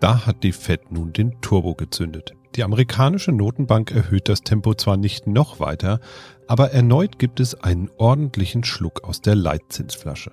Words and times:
Da 0.00 0.26
hat 0.26 0.42
die 0.44 0.52
Fed 0.52 0.92
nun 0.92 1.12
den 1.12 1.40
Turbo 1.40 1.74
gezündet. 1.74 2.34
Die 2.54 2.64
amerikanische 2.64 3.32
Notenbank 3.32 3.90
erhöht 3.90 4.28
das 4.28 4.42
Tempo 4.42 4.74
zwar 4.74 4.96
nicht 4.96 5.26
noch 5.26 5.60
weiter, 5.60 6.00
aber 6.46 6.72
erneut 6.72 7.18
gibt 7.18 7.40
es 7.40 7.54
einen 7.54 7.90
ordentlichen 7.98 8.64
Schluck 8.64 9.04
aus 9.04 9.20
der 9.20 9.34
Leitzinsflasche. 9.34 10.32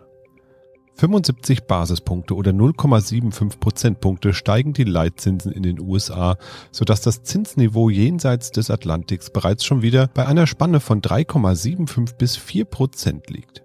75 0.96 1.66
Basispunkte 1.66 2.36
oder 2.36 2.52
0,75 2.52 3.60
Prozentpunkte 3.60 4.34
steigen 4.34 4.72
die 4.72 4.86
Leitzinsen 4.86 5.52
in 5.52 5.64
den 5.64 5.80
USA, 5.80 6.38
sodass 6.72 7.02
das 7.02 7.24
Zinsniveau 7.24 7.90
jenseits 7.90 8.52
des 8.52 8.72
Atlantiks 8.72 9.30
bereits 9.30 9.66
schon 9.66 9.82
wieder 9.82 10.08
bei 10.14 10.26
einer 10.26 10.48
Spanne 10.48 10.80
von 10.80 11.02
3,75 11.02 12.16
bis 12.16 12.38
4 12.38 12.66
Prozent 12.66 13.30
liegt. 13.30 13.64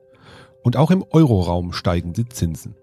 Und 0.62 0.77
auch 0.77 0.91
im 0.91 1.05
Euroraum 1.11 1.73
steigen 1.73 2.12
die 2.12 2.29
Zinsen. 2.29 2.75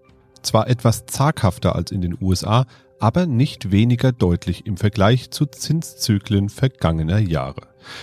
Zwar 0.42 0.70
etwas 0.70 1.06
zaghafter 1.06 1.76
als 1.76 1.92
in 1.92 2.02
den 2.02 2.18
USA, 2.22 2.66
aber 3.00 3.26
nicht 3.26 3.72
weniger 3.72 4.12
deutlich 4.12 4.66
im 4.66 4.78
Vergleich 4.78 5.32
zu 5.32 5.46
Zinszyklen 5.46 6.50
vergangener 6.50 7.20
Jahre. 7.20 7.62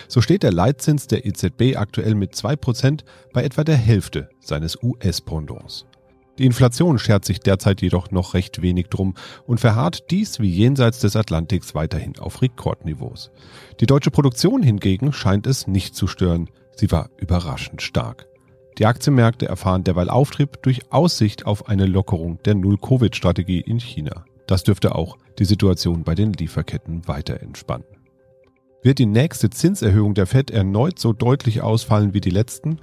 So 0.09 0.21
steht 0.21 0.43
der 0.43 0.53
Leitzins 0.53 1.07
der 1.07 1.27
EZB 1.27 1.77
aktuell 1.77 2.15
mit 2.15 2.35
2% 2.35 3.01
bei 3.33 3.45
etwa 3.45 3.65
der 3.65 3.77
Hälfte 3.77 4.29
seines 4.41 4.83
US-Pendants. 4.83 5.87
Die 6.39 6.47
Inflation 6.47 6.99
schert 6.99 7.25
sich 7.25 7.39
derzeit 7.39 7.81
jedoch 7.81 8.11
noch 8.11 8.35
recht 8.35 8.61
wenig 8.61 8.89
drum 8.89 9.15
und 9.47 9.61
verharrt 9.61 10.11
dies 10.11 10.41
wie 10.41 10.51
jenseits 10.51 10.99
des 10.99 11.15
Atlantiks 11.15 11.75
weiterhin 11.75 12.19
auf 12.19 12.43
Rekordniveaus. 12.43 13.31
Die 13.81 13.87
deutsche 13.87 14.11
Produktion 14.11 14.63
hingegen 14.63 15.13
scheint 15.13 15.47
es 15.47 15.69
nicht 15.69 15.95
zu 15.95 16.09
stören. 16.09 16.51
Sie 16.75 16.91
war 16.91 17.11
überraschend 17.19 17.83
stark. 17.83 18.27
Die 18.79 18.87
Aktienmärkte 18.87 19.47
erfahren 19.47 19.85
derweil 19.85 20.11
Auftrieb 20.11 20.61
durch 20.63 20.91
Aussicht 20.91 21.47
auf 21.47 21.69
eine 21.69 21.87
Lockerung 21.87 22.43
der 22.43 22.57
Null-Covid-Strategie 22.57 23.61
in 23.61 23.79
China. 23.79 24.25
Das 24.47 24.63
dürfte 24.63 24.95
auch 24.95 25.17
die 25.39 25.45
Situation 25.45 26.05
bei 26.05 26.15
den 26.15 26.33
Lieferketten 26.33 27.07
weiter 27.09 27.41
entspannen. 27.41 27.87
Wird 28.83 28.99
die 28.99 29.07
nächste 29.07 29.49
Zinserhöhung 29.49 30.13
der 30.13 30.27
Fed 30.27 30.51
erneut 30.51 30.99
so 30.99 31.15
deutlich 31.15 31.63
ausfallen 31.63 32.13
wie 32.13 32.21
die 32.21 32.31
letzten? 32.31 32.81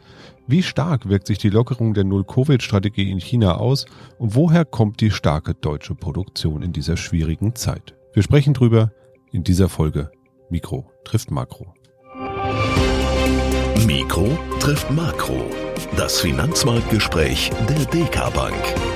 Wie 0.48 0.64
stark 0.64 1.08
wirkt 1.08 1.28
sich 1.28 1.38
die 1.38 1.52
Lockerung 1.52 1.94
der 1.94 2.04
Null-Covid-Strategie 2.04 3.12
in 3.12 3.20
China 3.20 3.58
aus 3.58 3.86
und 4.18 4.34
woher 4.36 4.66
kommt 4.66 5.00
die 5.00 5.12
starke 5.12 5.54
deutsche 5.54 5.94
Produktion 5.94 6.64
in 6.64 6.74
dieser 6.74 6.98
schwierigen 6.98 7.54
Zeit? 7.54 7.96
Wir 8.14 8.24
sprechen 8.24 8.56
drüber 8.56 8.92
in 9.32 9.44
dieser 9.44 9.70
Folge 9.70 10.12
Mikro 10.50 10.92
trifft 11.06 11.32
Makro. 11.32 11.74
Mikro 13.86 14.38
trifft 14.60 14.92
Makro. 14.92 15.46
Das 15.96 16.20
Finanzmarktgespräch 16.20 17.52
der 17.70 17.86
DK 17.86 18.34
Bank. 18.34 18.91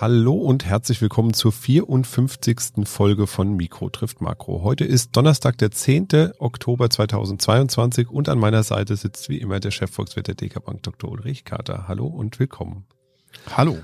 Hallo 0.00 0.34
und 0.34 0.64
herzlich 0.64 1.02
willkommen 1.02 1.34
zur 1.34 1.50
54. 1.50 2.84
Folge 2.84 3.26
von 3.26 3.56
Mikro 3.56 3.90
trifft 3.90 4.20
Makro. 4.20 4.62
Heute 4.62 4.84
ist 4.84 5.16
Donnerstag, 5.16 5.58
der 5.58 5.72
10. 5.72 6.34
Oktober 6.38 6.88
2022 6.88 8.08
und 8.08 8.28
an 8.28 8.38
meiner 8.38 8.62
Seite 8.62 8.94
sitzt 8.94 9.28
wie 9.28 9.38
immer 9.38 9.58
der 9.58 9.72
Chefvolkswirt 9.72 10.28
der 10.28 10.36
DK 10.36 10.64
Bank, 10.64 10.84
Dr. 10.84 11.10
Ulrich 11.10 11.44
Kater. 11.44 11.88
Hallo 11.88 12.06
und 12.06 12.38
willkommen. 12.38 12.86
Hallo. 13.56 13.76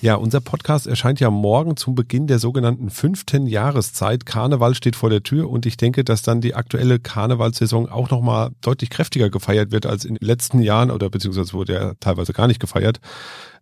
Ja, 0.00 0.14
unser 0.14 0.40
Podcast 0.40 0.86
erscheint 0.86 1.18
ja 1.18 1.28
morgen 1.30 1.76
zum 1.76 1.96
Beginn 1.96 2.28
der 2.28 2.38
sogenannten 2.38 2.88
fünften 2.88 3.46
Jahreszeit. 3.46 4.26
Karneval 4.26 4.74
steht 4.74 4.94
vor 4.94 5.10
der 5.10 5.24
Tür 5.24 5.50
und 5.50 5.66
ich 5.66 5.76
denke, 5.76 6.04
dass 6.04 6.22
dann 6.22 6.40
die 6.40 6.54
aktuelle 6.54 7.00
Karnevalsaison 7.00 7.88
auch 7.88 8.08
nochmal 8.10 8.50
deutlich 8.60 8.90
kräftiger 8.90 9.28
gefeiert 9.28 9.72
wird 9.72 9.86
als 9.86 10.04
in 10.04 10.14
den 10.14 10.26
letzten 10.26 10.60
Jahren 10.60 10.92
oder 10.92 11.10
beziehungsweise 11.10 11.52
wurde 11.52 11.72
ja 11.72 11.92
teilweise 11.98 12.32
gar 12.32 12.46
nicht 12.46 12.60
gefeiert. 12.60 13.00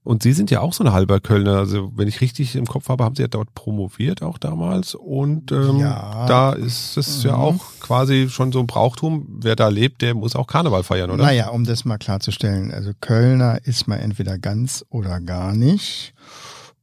Und 0.06 0.22
Sie 0.22 0.32
sind 0.34 0.52
ja 0.52 0.60
auch 0.60 0.72
so 0.72 0.84
ein 0.84 0.92
halber 0.92 1.18
Kölner. 1.18 1.56
Also 1.56 1.90
wenn 1.96 2.06
ich 2.06 2.20
richtig 2.20 2.54
im 2.54 2.66
Kopf 2.66 2.88
habe, 2.88 3.02
haben 3.02 3.16
Sie 3.16 3.22
ja 3.22 3.28
dort 3.28 3.54
promoviert 3.54 4.22
auch 4.22 4.38
damals. 4.38 4.94
Und 4.94 5.50
ähm, 5.50 5.78
ja. 5.78 6.26
da 6.28 6.52
ist 6.52 6.96
es 6.96 7.24
mhm. 7.24 7.30
ja 7.30 7.36
auch 7.36 7.58
quasi 7.80 8.28
schon 8.30 8.52
so 8.52 8.60
ein 8.60 8.68
Brauchtum. 8.68 9.26
Wer 9.40 9.56
da 9.56 9.66
lebt, 9.66 10.02
der 10.02 10.14
muss 10.14 10.36
auch 10.36 10.46
Karneval 10.46 10.84
feiern, 10.84 11.10
oder? 11.10 11.24
Naja, 11.24 11.48
um 11.48 11.64
das 11.64 11.84
mal 11.84 11.98
klarzustellen. 11.98 12.72
Also 12.72 12.92
Kölner 13.00 13.58
ist 13.64 13.88
man 13.88 13.98
entweder 13.98 14.38
ganz 14.38 14.84
oder 14.90 15.18
gar 15.18 15.52
nicht. 15.52 16.14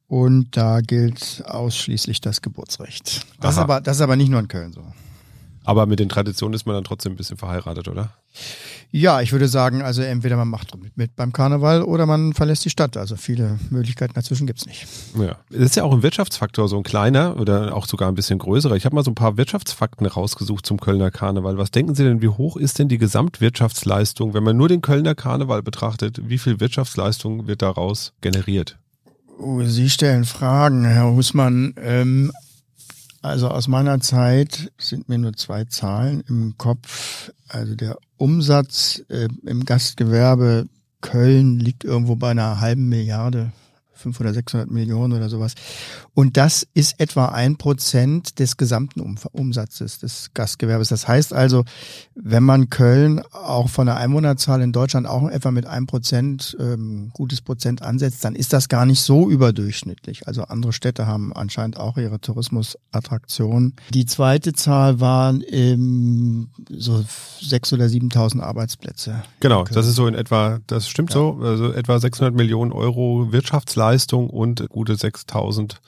Und 0.08 0.56
da 0.58 0.82
gilt 0.82 1.44
ausschließlich 1.48 2.22
das 2.22 2.42
Geburtsrecht. 2.42 3.26
Das, 3.40 3.56
ist 3.56 3.58
aber, 3.58 3.82
das 3.82 3.98
ist 3.98 4.02
aber 4.02 4.16
nicht 4.16 4.30
nur 4.30 4.40
in 4.40 4.48
Köln 4.48 4.72
so. 4.72 4.84
Aber 5.66 5.86
mit 5.86 6.00
den 6.00 6.10
Traditionen 6.10 6.54
ist 6.54 6.66
man 6.66 6.76
dann 6.76 6.84
trotzdem 6.84 7.14
ein 7.14 7.16
bisschen 7.16 7.38
verheiratet, 7.38 7.88
oder? 7.88 8.14
Ja, 8.92 9.22
ich 9.22 9.32
würde 9.32 9.48
sagen, 9.48 9.82
also 9.82 10.02
entweder 10.02 10.36
man 10.36 10.50
macht 10.50 10.74
mit, 10.96 11.16
beim 11.16 11.32
Karneval 11.32 11.82
oder 11.82 12.06
man 12.06 12.34
verlässt 12.34 12.66
die 12.66 12.70
Stadt. 12.70 12.98
Also 12.98 13.16
viele 13.16 13.58
Möglichkeiten 13.70 14.14
dazwischen 14.14 14.46
gibt's 14.46 14.66
nicht. 14.66 14.86
Ja, 15.18 15.38
das 15.50 15.62
ist 15.62 15.76
ja 15.76 15.84
auch 15.84 15.94
ein 15.94 16.04
Wirtschaftsfaktor, 16.04 16.68
so 16.68 16.78
ein 16.78 16.84
kleiner 16.84 17.40
oder 17.40 17.76
auch 17.76 17.88
sogar 17.88 18.10
ein 18.10 18.16
bisschen 18.16 18.40
größerer. 18.40 18.76
Ich 18.76 18.86
habe 18.86 18.96
mal 18.96 19.04
so 19.04 19.12
ein 19.12 19.16
paar 19.16 19.38
Wirtschaftsfakten 19.38 20.06
rausgesucht 20.06 20.66
zum 20.66 20.80
Kölner 20.80 21.12
Karneval. 21.12 21.58
Was 21.58 21.72
denken 21.72 21.96
Sie 21.96 22.04
denn, 22.04 22.22
wie 22.22 22.28
hoch 22.28 22.58
ist 22.58 22.78
denn 22.78 22.90
die 22.90 22.98
Gesamtwirtschaftsleistung, 22.98 24.34
wenn 24.34 24.44
man 24.44 24.58
nur 24.58 24.68
den 24.68 24.82
Kölner 24.82 25.16
Karneval 25.16 25.64
betrachtet? 25.64 26.30
Wie 26.30 26.38
viel 26.38 26.60
Wirtschaftsleistung 26.60 27.48
wird 27.48 27.62
daraus 27.62 28.14
generiert? 28.22 28.78
Oh, 29.38 29.64
Sie 29.64 29.90
stellen 29.90 30.26
Fragen, 30.26 30.86
Herr 30.86 31.12
Husmann. 31.12 31.74
Ähm, 31.78 32.32
also 33.22 33.48
aus 33.50 33.68
meiner 33.68 34.00
Zeit 34.00 34.72
sind 34.78 35.10
mir 35.10 35.18
nur 35.18 35.34
zwei 35.34 35.66
Zahlen 35.66 36.24
im 36.28 36.56
Kopf. 36.58 37.32
Also 37.48 37.76
der 37.76 37.98
Umsatz 38.18 39.02
äh, 39.10 39.28
im 39.46 39.66
Gastgewerbe 39.66 40.68
Köln 41.02 41.60
liegt 41.60 41.84
irgendwo 41.84 42.16
bei 42.16 42.32
einer 42.32 42.60
halben 42.60 42.90
Milliarde 42.90 43.52
500, 44.04 44.36
600 44.36 44.70
Millionen 44.72 45.14
oder 45.14 45.30
sowas. 45.30 45.56
Und 46.14 46.38
das 46.38 46.68
ist 46.74 47.00
etwa 47.00 47.28
ein 47.28 47.58
Prozent 47.58 48.40
des 48.40 48.58
gesamten 48.58 49.02
Umsatzes 49.32 50.00
des 50.00 50.32
Gastgewerbes. 50.34 50.90
Das 50.90 51.08
heißt 51.08 51.34
also, 51.34 51.64
wenn 52.16 52.44
man 52.44 52.70
Köln 52.70 53.22
auch 53.32 53.70
von 53.70 53.88
der 53.88 53.98
Einwohnerzahl 53.98 54.62
in 54.62 54.72
Deutschland 54.72 55.08
auch 55.08 55.28
etwa 55.30 55.52
mit 55.52 55.66
einem 55.66 55.88
Prozent, 55.88 56.56
ähm, 56.60 57.10
gutes 57.14 57.42
Prozent 57.42 57.82
ansetzt, 57.82 58.24
dann 58.24 58.36
ist 58.36 58.54
das 58.54 58.70
gar 58.70 58.86
nicht 58.86 59.02
so 59.02 59.30
überdurchschnittlich. 59.30 60.28
Also 60.28 60.44
andere 60.44 60.74
Städte 60.74 61.08
haben 61.08 61.34
anscheinend 61.34 61.78
auch 61.78 61.98
ihre 61.98 62.20
Tourismusattraktionen. 62.20 63.74
Die 63.94 64.06
zweite 64.06 64.54
Zahl 64.54 65.00
waren 65.00 65.44
ähm, 65.48 66.50
so 66.70 67.04
sechs 67.42 67.74
oder 67.74 67.86
7.000 67.86 68.42
Arbeitsplätze. 68.42 69.24
Genau, 69.40 69.64
das 69.64 69.88
ist 69.88 69.96
so 69.96 70.08
in 70.08 70.16
etwa, 70.16 70.60
das 70.68 70.88
stimmt 70.88 71.12
ja. 71.12 71.16
so, 71.16 71.40
also 71.42 71.72
etwa 71.72 72.00
600 72.00 72.36
Millionen 72.36 72.72
Euro 72.72 73.32
Wirtschaftsleistung 73.32 73.93
Leistung 73.94 74.30
und 74.30 74.68
gute 74.70 74.96
6000 74.96 75.80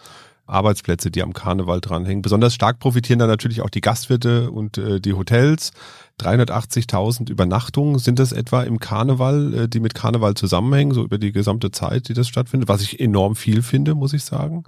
Arbeitsplätze, 0.45 1.09
die 1.09 1.23
am 1.23 1.33
Karneval 1.33 1.81
dranhängen. 1.81 2.21
Besonders 2.21 2.53
stark 2.53 2.77
profitieren 2.77 3.17
da 3.17 3.25
natürlich 3.25 3.61
auch 3.61 3.71
die 3.71 3.81
Gastwirte 3.81 4.51
und 4.51 4.77
äh, 4.77 4.99
die 4.99 5.13
Hotels. 5.13 5.71
380.000 6.19 7.31
Übernachtungen 7.31 7.97
sind 7.97 8.19
das 8.19 8.31
etwa 8.31 8.61
im 8.61 8.79
Karneval, 8.79 9.53
äh, 9.55 9.67
die 9.67 9.79
mit 9.79 9.95
Karneval 9.95 10.35
zusammenhängen, 10.35 10.93
so 10.93 11.03
über 11.03 11.17
die 11.17 11.31
gesamte 11.31 11.71
Zeit, 11.71 12.09
die 12.09 12.13
das 12.13 12.27
stattfindet, 12.27 12.69
was 12.69 12.83
ich 12.83 12.99
enorm 12.99 13.35
viel 13.35 13.63
finde, 13.63 13.95
muss 13.95 14.13
ich 14.13 14.23
sagen. 14.23 14.65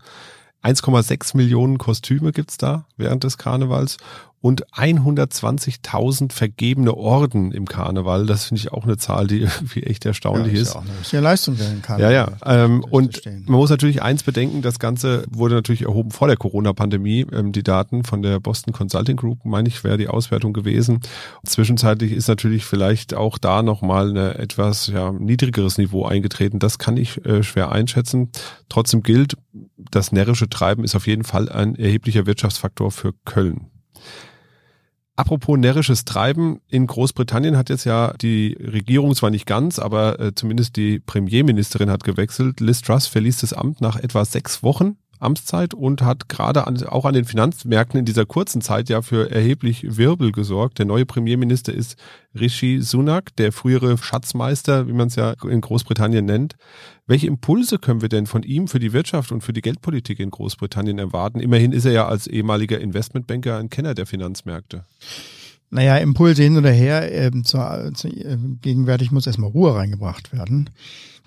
1,6 0.63 1.37
Millionen 1.37 1.77
Kostüme 1.77 2.31
gibt's 2.31 2.57
da 2.57 2.85
während 2.97 3.23
des 3.23 3.37
Karnevals 3.37 3.97
und 4.39 4.67
120.000 4.67 6.31
vergebene 6.31 6.93
Orden 6.95 7.51
im 7.51 7.65
Karneval. 7.65 8.27
Das 8.27 8.45
finde 8.45 8.61
ich 8.61 8.71
auch 8.71 8.83
eine 8.83 8.97
Zahl, 8.97 9.27
die 9.27 9.41
irgendwie 9.41 9.83
echt 9.83 10.05
erstaunlich 10.05 10.53
ja, 10.53 10.61
ist. 10.61 10.73
Ja, 10.75 10.81
eine 10.81 10.89
sehr 11.03 11.21
Leistung 11.21 11.57
während 11.57 11.83
Karneval. 11.83 12.13
Ja, 12.13 12.29
ja. 12.45 12.63
Ähm, 12.63 12.83
und 12.83 13.25
man 13.25 13.57
muss 13.57 13.69
natürlich 13.69 14.01
eins 14.01 14.23
bedenken, 14.23 14.61
das 14.61 14.79
Ganze 14.79 15.23
wurde 15.29 15.55
natürlich 15.55 15.83
erhoben 15.83 16.11
vor 16.11 16.27
der 16.27 16.37
Corona-Pandemie. 16.37 17.25
Ähm, 17.31 17.51
die 17.51 17.63
Daten 17.63 18.03
von 18.03 18.21
der 18.21 18.39
Boston 18.39 18.73
Consulting 18.73 19.17
Group, 19.17 19.43
meine 19.43 19.67
ich, 19.67 19.83
wäre 19.83 19.97
die 19.97 20.07
Auswertung 20.07 20.53
gewesen. 20.53 20.99
Zwischenzeitlich 21.43 22.11
ist 22.11 22.27
natürlich 22.27 22.65
vielleicht 22.65 23.15
auch 23.15 23.37
da 23.37 23.63
nochmal 23.63 24.15
ein 24.15 24.39
etwas 24.39 24.87
ja, 24.87 25.11
niedrigeres 25.11 25.77
Niveau 25.77 26.05
eingetreten. 26.05 26.59
Das 26.59 26.77
kann 26.77 26.95
ich 26.97 27.25
äh, 27.25 27.41
schwer 27.41 27.71
einschätzen. 27.71 28.31
Trotzdem 28.69 29.01
gilt, 29.01 29.35
das 29.91 30.11
närrische 30.11 30.49
Treiben 30.49 30.83
ist 30.83 30.95
auf 30.95 31.07
jeden 31.07 31.23
Fall 31.23 31.49
ein 31.49 31.75
erheblicher 31.75 32.25
Wirtschaftsfaktor 32.25 32.91
für 32.91 33.13
Köln. 33.25 33.71
Apropos 35.17 35.57
närrisches 35.57 36.05
Treiben, 36.05 36.61
in 36.69 36.85
Großbritannien 36.85 37.57
hat 37.57 37.69
jetzt 37.69 37.85
ja 37.85 38.13
die 38.21 38.55
Regierung 38.61 39.15
zwar 39.15 39.31
nicht 39.31 39.47
ganz, 39.47 39.79
aber 39.79 40.19
äh, 40.19 40.35
zumindest 40.35 40.75
die 40.75 40.99
Premierministerin 40.99 41.89
hat 41.89 42.03
gewechselt. 42.03 42.59
Liz 42.59 42.83
Truss 42.83 43.07
verließ 43.07 43.39
das 43.39 43.51
Amt 43.51 43.81
nach 43.81 43.95
etwa 43.95 44.23
sechs 44.25 44.61
Wochen. 44.61 44.95
Amtszeit 45.19 45.73
und 45.73 46.01
hat 46.01 46.29
gerade 46.29 46.67
an, 46.67 46.81
auch 46.83 47.05
an 47.05 47.13
den 47.13 47.25
Finanzmärkten 47.25 47.99
in 47.99 48.05
dieser 48.05 48.25
kurzen 48.25 48.61
Zeit 48.61 48.89
ja 48.89 49.01
für 49.01 49.31
erheblich 49.31 49.97
Wirbel 49.97 50.31
gesorgt. 50.31 50.79
Der 50.79 50.85
neue 50.85 51.05
Premierminister 51.05 51.73
ist 51.73 51.95
Rishi 52.33 52.81
Sunak, 52.81 53.35
der 53.35 53.51
frühere 53.51 53.97
Schatzmeister, 53.97 54.87
wie 54.87 54.93
man 54.93 55.07
es 55.07 55.15
ja 55.15 55.33
in 55.43 55.61
Großbritannien 55.61 56.25
nennt. 56.25 56.55
Welche 57.07 57.27
Impulse 57.27 57.79
können 57.79 58.01
wir 58.01 58.09
denn 58.09 58.27
von 58.27 58.43
ihm 58.43 58.67
für 58.67 58.79
die 58.79 58.93
Wirtschaft 58.93 59.31
und 59.31 59.41
für 59.41 59.53
die 59.53 59.61
Geldpolitik 59.61 60.19
in 60.19 60.29
Großbritannien 60.29 60.99
erwarten? 60.99 61.39
Immerhin 61.39 61.71
ist 61.71 61.85
er 61.85 61.93
ja 61.93 62.07
als 62.07 62.27
ehemaliger 62.27 62.79
Investmentbanker 62.79 63.57
ein 63.57 63.69
Kenner 63.69 63.93
der 63.93 64.05
Finanzmärkte. 64.05 64.83
Naja, 65.69 65.97
Impulse 65.97 66.43
hin 66.43 66.57
oder 66.57 66.71
her, 66.71 67.11
äh, 67.13 67.31
zu, 67.43 67.57
zu, 67.93 68.07
äh, 68.07 68.37
gegenwärtig 68.61 69.11
muss 69.11 69.27
erstmal 69.27 69.49
Ruhe 69.49 69.75
reingebracht 69.75 70.31
werden. 70.31 70.69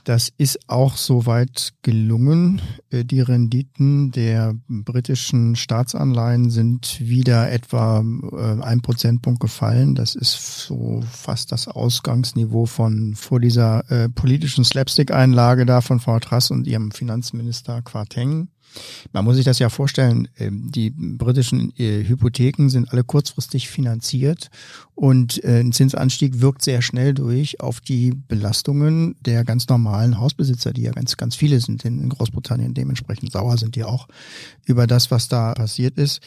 Das 0.05 0.33
ist 0.37 0.69
auch 0.69 0.97
soweit 0.97 1.75
gelungen. 1.83 2.61
Äh, 2.91 3.05
die 3.05 3.21
Renditen 3.21 4.11
der 4.13 4.55
britischen 4.69 5.57
Staatsanleihen 5.57 6.51
sind 6.51 7.01
wieder 7.01 7.51
etwa 7.51 8.03
äh, 8.33 8.63
ein 8.63 8.81
Prozentpunkt 8.81 9.41
gefallen. 9.41 9.95
Das 9.95 10.15
ist 10.15 10.67
so 10.67 11.03
fast 11.11 11.53
das 11.53 11.69
Ausgangsniveau 11.69 12.67
von 12.67 13.15
vor 13.15 13.41
dieser 13.41 13.91
äh, 13.91 14.09
politischen 14.09 14.65
Slapstick-Einlage 14.65 15.67
da 15.67 15.81
von 15.81 16.01
Frau 16.01 16.19
Trass 16.19 16.51
und 16.51 16.67
ihrem 16.67 16.91
Finanzminister 16.91 17.83
Quarteng. 17.83 18.49
Man 19.13 19.25
muss 19.25 19.37
sich 19.37 19.45
das 19.45 19.59
ja 19.59 19.69
vorstellen, 19.69 20.29
ähm, 20.39 20.71
die 20.71 20.91
britischen 20.91 21.73
äh, 21.79 22.05
Hypotheken 22.05 22.69
sind 22.69 22.93
alle 22.93 23.05
kurzfristig 23.05 23.69
finanziert 23.69 24.51
und 24.95 25.43
äh, 25.45 25.61
ein 25.61 25.73
Zinsanstieg 25.73 26.41
wirkt 26.41 26.63
sehr 26.63 26.83
schnell 26.83 27.15
durch 27.15 27.61
auf 27.61 27.81
die 27.81 28.13
Belastungen 28.29 29.17
der 29.21 29.45
ganz 29.45 29.69
normalen 29.69 30.19
Hausbesitzer, 30.19 30.73
die 30.73 30.83
ja 30.83 30.93
ganz, 30.93 31.17
ganz 31.17 31.37
viele 31.37 31.61
sind 31.61 31.85
in 31.85 32.09
Großbritannien. 32.09 32.75
Dementsprechend 32.75 33.33
sauer 33.33 33.57
sind 33.57 33.77
die 33.77 33.85
auch 33.85 34.09
über 34.67 34.87
das, 34.87 35.11
was 35.11 35.29
da 35.29 35.55
passiert 35.55 35.97
ist. 35.97 36.21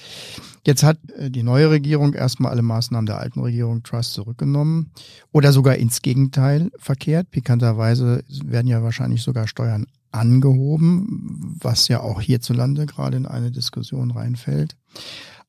Jetzt 0.65 0.83
hat 0.83 0.97
äh, 1.17 1.29
die 1.29 1.43
neue 1.43 1.69
Regierung 1.69 2.13
erstmal 2.13 2.51
alle 2.51 2.61
Maßnahmen 2.61 3.05
der 3.05 3.19
alten 3.19 3.41
Regierung 3.41 3.83
Trust 3.83 4.13
zurückgenommen 4.13 4.91
oder 5.31 5.51
sogar 5.51 5.75
ins 5.75 6.01
Gegenteil 6.01 6.71
verkehrt. 6.77 7.31
Pikanterweise 7.31 8.23
werden 8.43 8.67
ja 8.67 8.81
wahrscheinlich 8.81 9.21
sogar 9.21 9.47
Steuern 9.47 9.85
angehoben, 10.13 11.57
was 11.61 11.87
ja 11.87 12.01
auch 12.01 12.21
hierzulande 12.21 12.85
gerade 12.85 13.17
in 13.17 13.25
eine 13.25 13.51
Diskussion 13.51 14.11
reinfällt. 14.11 14.75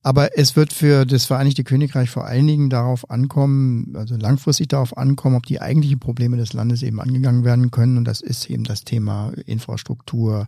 Aber 0.02 0.36
es 0.36 0.54
wird 0.54 0.74
für 0.74 1.06
das 1.06 1.24
Vereinigte 1.24 1.64
Königreich 1.64 2.10
vor 2.10 2.26
allen 2.26 2.46
Dingen 2.46 2.68
darauf 2.68 3.10
ankommen, 3.10 3.96
also 3.96 4.16
langfristig 4.16 4.68
darauf 4.68 4.98
ankommen, 4.98 5.34
ob 5.34 5.46
die 5.46 5.62
eigentlichen 5.62 5.98
Probleme 5.98 6.36
des 6.36 6.52
Landes 6.52 6.82
eben 6.82 7.00
angegangen 7.00 7.42
werden 7.42 7.70
können. 7.70 7.96
Und 7.96 8.04
das 8.04 8.20
ist 8.20 8.50
eben 8.50 8.64
das 8.64 8.84
Thema 8.84 9.32
Infrastruktur, 9.46 10.46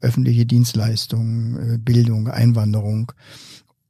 öffentliche 0.00 0.44
Dienstleistungen, 0.44 1.74
äh, 1.74 1.78
Bildung, 1.78 2.26
Einwanderung. 2.26 3.12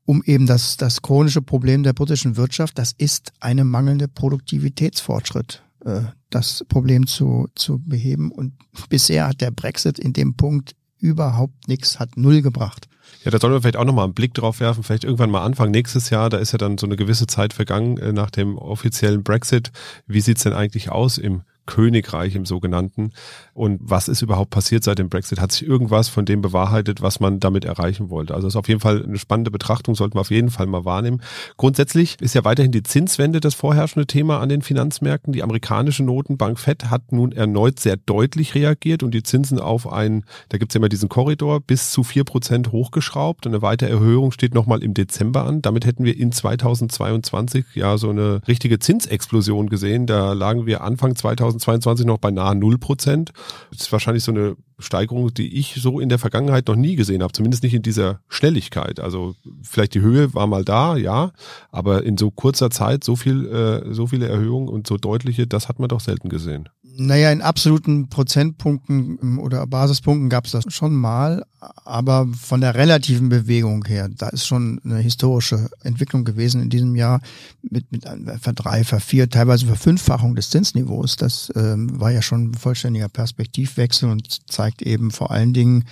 Um 0.05 0.23
eben 0.27 0.47
das, 0.47 0.77
das 0.77 1.01
chronische 1.01 1.41
Problem 1.41 1.83
der 1.83 1.95
britischen 1.95 2.37
Wirtschaft, 2.37 2.77
das 2.79 2.93
ist 2.93 3.33
eine 3.41 3.65
mangelnde 3.65 4.07
Produktivitätsfortschritt 4.07 5.63
äh, 5.87 6.03
das 6.31 6.65
Problem 6.69 7.07
zu, 7.07 7.49
zu 7.55 7.79
beheben. 7.79 8.31
Und 8.31 8.55
bisher 8.89 9.29
hat 9.29 9.41
der 9.41 9.51
Brexit 9.51 9.99
in 9.99 10.13
dem 10.13 10.35
Punkt 10.35 10.75
überhaupt 10.99 11.69
nichts, 11.69 11.99
hat 11.99 12.17
null 12.17 12.43
gebracht. 12.43 12.89
Ja, 13.25 13.31
da 13.31 13.39
sollten 13.39 13.55
wir 13.55 13.63
vielleicht 13.63 13.77
auch 13.77 13.85
nochmal 13.85 14.05
einen 14.05 14.15
Blick 14.15 14.35
drauf 14.35 14.61
werfen, 14.61 14.83
vielleicht 14.83 15.05
irgendwann 15.05 15.31
mal 15.31 15.43
Anfang 15.43 15.71
nächstes 15.71 16.11
Jahr, 16.11 16.31
da 16.31 16.39
ist 16.39 16.53
ja 16.53 16.59
dann 16.59 16.79
so 16.79 16.87
eine 16.87 16.97
gewisse 16.97 17.27
Zeit 17.27 17.53
vergangen 17.53 17.99
äh, 17.99 18.13
nach 18.13 18.31
dem 18.31 18.57
offiziellen 18.57 19.23
Brexit. 19.23 19.73
Wie 20.07 20.21
sieht's 20.21 20.45
denn 20.45 20.53
eigentlich 20.53 20.91
aus 20.91 21.19
im 21.19 21.43
Königreich 21.67 22.35
im 22.35 22.47
sogenannten. 22.47 23.13
Und 23.61 23.79
was 23.83 24.09
ist 24.09 24.23
überhaupt 24.23 24.51
passiert 24.51 24.85
seit 24.85 24.99
dem 24.99 25.09
Brexit? 25.09 25.41
Hat 25.41 25.53
sich 25.53 25.67
irgendwas 25.67 26.09
von 26.09 26.25
dem 26.25 26.41
bewahrheitet, 26.41 27.03
was 27.03 27.21
man 27.21 27.41
damit 27.41 27.65
erreichen 27.65 28.11
wollte? 28.11 28.35
Also 28.35 28.49
ist 28.49 28.57
auf 28.57 28.69
jeden 28.69 28.81
Fall 28.81 29.05
eine 29.05 29.19
spannende 29.19 29.51
Betrachtung, 29.51 29.95
sollten 29.95 30.15
wir 30.15 30.23
auf 30.23 30.31
jeden 30.31 30.51
Fall 30.51 30.67
mal 30.67 30.85
wahrnehmen. 30.85 31.21
Grundsätzlich 31.57 32.17
ist 32.21 32.35
ja 32.35 32.45
weiterhin 32.45 32.73
die 32.73 32.83
Zinswende 32.83 33.41
das 33.41 33.55
vorherrschende 33.55 34.07
Thema 34.07 34.41
an 34.41 34.49
den 34.49 34.63
Finanzmärkten. 34.63 35.33
Die 35.33 35.43
amerikanische 35.43 36.03
Notenbank 36.03 36.59
Fed 36.59 36.91
hat 36.91 37.13
nun 37.13 37.33
erneut 37.33 37.79
sehr 37.79 37.97
deutlich 37.97 38.55
reagiert 38.55 39.03
und 39.03 39.13
die 39.13 39.23
Zinsen 39.23 39.59
auf 39.59 39.93
einen, 39.93 40.25
da 40.49 40.59
gibt 40.59 40.73
es 40.73 40.75
ja 40.75 40.79
immer 40.79 40.89
diesen 40.89 41.09
Korridor, 41.09 41.61
bis 41.61 41.91
zu 41.91 42.03
vier 42.03 42.25
Prozent 42.25 42.73
hochgeschraubt. 42.73 43.47
Eine 43.47 43.63
weitere 43.63 43.91
Erhöhung 43.91 44.33
steht 44.33 44.55
nochmal 44.55 44.83
im 44.83 44.95
Dezember 44.95 45.45
an. 45.45 45.61
Damit 45.63 45.87
hätten 45.87 46.05
wir 46.05 46.17
in 46.17 46.33
2022 46.33 47.65
ja 47.75 47.99
so 47.99 48.11
eine 48.11 48.41
richtige 48.49 48.79
Zinsexplosion 48.79 49.69
gesehen. 49.69 50.07
Da 50.07 50.33
lagen 50.33 50.67
wir 50.67 50.83
Anfang 50.83 51.15
2022 51.15 51.81
2022 51.91 52.07
noch 52.07 52.19
bei 52.19 52.31
nahe 52.31 52.55
0 52.55 52.79
Prozent. 52.79 53.33
Das 53.71 53.83
ist 53.83 53.93
wahrscheinlich 53.93 54.25
so 54.25 54.33
eine 54.33 54.57
Steigerung, 54.79 55.33
die 55.33 55.59
ich 55.59 55.75
so 55.81 56.01
in 56.01 56.09
der 56.09 56.19
Vergangenheit 56.19 56.69
noch 56.69 56.77
nie 56.77 56.97
gesehen 56.97 57.23
habe, 57.23 57.33
zumindest 57.33 57.63
nicht 57.63 57.75
in 57.75 57.83
dieser 57.83 58.21
Schnelligkeit. 58.29 59.01
Also 59.01 59.35
vielleicht 59.63 59.95
die 59.95 60.01
Höhe 60.01 60.35
war 60.35 60.47
mal 60.47 60.65
da, 60.65 60.97
ja, 60.97 61.33
aber 61.71 62.05
in 62.05 62.17
so 62.17 62.31
kurzer 62.31 62.71
Zeit 62.71 63.05
so 63.05 63.17
viel, 63.17 63.47
äh, 63.47 63.93
so 63.93 64.07
viele 64.07 64.29
Erhöhungen 64.29 64.69
und 64.69 64.87
so 64.87 64.97
deutliche, 64.97 65.47
das 65.47 65.69
hat 65.69 65.79
man 65.79 65.89
doch 65.89 66.01
selten 66.01 66.29
gesehen. 66.29 66.69
Naja, 66.97 67.31
in 67.31 67.41
absoluten 67.41 68.09
Prozentpunkten 68.09 69.39
oder 69.39 69.67
Basispunkten 69.67 70.29
gab 70.29 70.47
es 70.47 70.53
das 70.53 70.65
schon 70.69 70.95
mal, 70.95 71.45
aber 71.85 72.27
von 72.39 72.61
der 72.61 72.75
relativen 72.75 73.29
Bewegung 73.29 73.85
her, 73.85 74.09
da 74.09 74.29
ist 74.29 74.47
schon 74.47 74.81
eine 74.85 74.99
historische 74.99 75.71
Entwicklung 75.83 76.25
gewesen 76.25 76.63
in 76.63 76.71
diesem 76.71 76.97
Jahr 76.97 77.21
mit, 77.63 77.91
mit 77.93 78.07
einer 78.07 78.39
Verdrei-, 78.39 78.85
Vervier-, 78.85 79.29
teilweise 79.29 79.67
Verfünffachung 79.67 80.35
des 80.35 80.51
Zinsniveaus. 80.51 81.17
Das 81.17 81.53
ähm, 81.55 82.01
war 82.01 82.11
ja 82.11 82.23
schon 82.23 82.51
ein 82.51 82.55
vollständiger 82.55 83.09
Perspektivwechsel 83.09 84.11
und 84.11 84.51
zeigt 84.51 84.83
eben 84.83 85.11
vor 85.11 85.31
allen 85.31 85.53
Dingen, 85.53 85.85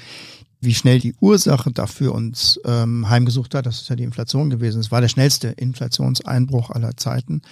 wie 0.61 0.75
schnell 0.75 0.99
die 0.99 1.15
Ursache 1.21 1.71
dafür 1.71 2.15
uns 2.15 2.61
ähm, 2.65 3.09
heimgesucht 3.09 3.55
hat. 3.55 3.67
Das 3.67 3.81
ist 3.83 3.89
ja 3.89 3.97
die 3.97 4.03
Inflation 4.05 4.51
gewesen. 4.51 4.81
Es 4.81 4.91
war 4.91 5.01
der 5.01 5.09
schnellste 5.09 5.49
Inflationseinbruch 5.49 6.71
aller 6.71 6.97
Zeiten. 6.97 7.43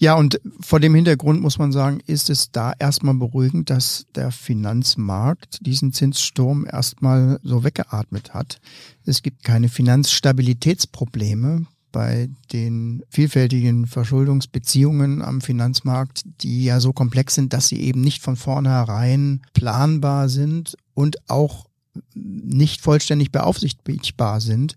Ja, 0.00 0.14
und 0.14 0.40
vor 0.60 0.78
dem 0.78 0.94
Hintergrund 0.94 1.42
muss 1.42 1.58
man 1.58 1.72
sagen, 1.72 1.98
ist 2.06 2.30
es 2.30 2.52
da 2.52 2.72
erstmal 2.78 3.14
beruhigend, 3.14 3.68
dass 3.68 4.06
der 4.14 4.30
Finanzmarkt 4.30 5.58
diesen 5.66 5.92
Zinssturm 5.92 6.68
erstmal 6.70 7.40
so 7.42 7.64
weggeatmet 7.64 8.32
hat. 8.32 8.60
Es 9.04 9.22
gibt 9.22 9.42
keine 9.42 9.68
Finanzstabilitätsprobleme 9.68 11.66
bei 11.90 12.28
den 12.52 13.02
vielfältigen 13.08 13.86
Verschuldungsbeziehungen 13.86 15.20
am 15.20 15.40
Finanzmarkt, 15.40 16.22
die 16.42 16.64
ja 16.64 16.78
so 16.78 16.92
komplex 16.92 17.34
sind, 17.34 17.52
dass 17.52 17.66
sie 17.66 17.80
eben 17.80 18.00
nicht 18.00 18.22
von 18.22 18.36
vornherein 18.36 19.42
planbar 19.52 20.28
sind 20.28 20.76
und 20.94 21.28
auch 21.28 21.67
nicht 22.14 22.80
vollständig 22.80 23.32
beaufsichtigbar 23.32 24.40
sind, 24.40 24.76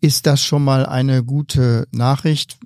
ist 0.00 0.26
das 0.26 0.42
schon 0.42 0.64
mal 0.64 0.86
eine 0.86 1.22
gute 1.22 1.86
Nachricht, 1.92 2.58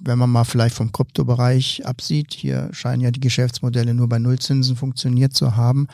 wenn 0.00 0.18
man 0.18 0.30
mal 0.30 0.44
vielleicht 0.44 0.74
vom 0.74 0.92
Kryptobereich 0.92 1.86
absieht. 1.86 2.34
Hier 2.34 2.68
scheinen 2.72 3.02
ja 3.02 3.10
die 3.10 3.20
Geschäftsmodelle 3.20 3.94
nur 3.94 4.08
bei 4.08 4.18
Nullzinsen 4.18 4.76
funktioniert 4.76 5.34
zu 5.34 5.56
haben 5.56 5.88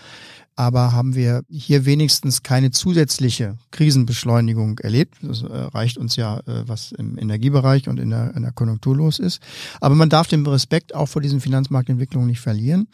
aber 0.57 0.93
haben 0.93 1.15
wir 1.15 1.43
hier 1.49 1.85
wenigstens 1.85 2.43
keine 2.43 2.71
zusätzliche 2.71 3.57
Krisenbeschleunigung 3.73 4.79
erlebt. 4.79 5.17
Das 5.23 5.43
äh, 5.43 5.47
reicht 5.47 5.99
uns 5.99 6.17
ja, 6.17 6.39
äh, 6.41 6.63
was 6.67 6.93
im 6.93 7.19
Energiebereich 7.19 7.89
und 7.89 7.99
in 7.99 8.11
der, 8.11 8.35
in 8.37 8.43
der 8.43 8.53
Konjunktur 8.53 8.97
los 8.97 9.19
ist. 9.19 9.41
Aber 9.81 9.95
man 9.95 10.09
darf 10.09 10.29
den 10.29 10.47
Respekt 10.47 10.95
auch 10.95 11.07
vor 11.07 11.23
diesen 11.23 11.41
Finanzmarktentwicklungen 11.41 12.29
nicht 12.29 12.41
verlieren. 12.41 12.87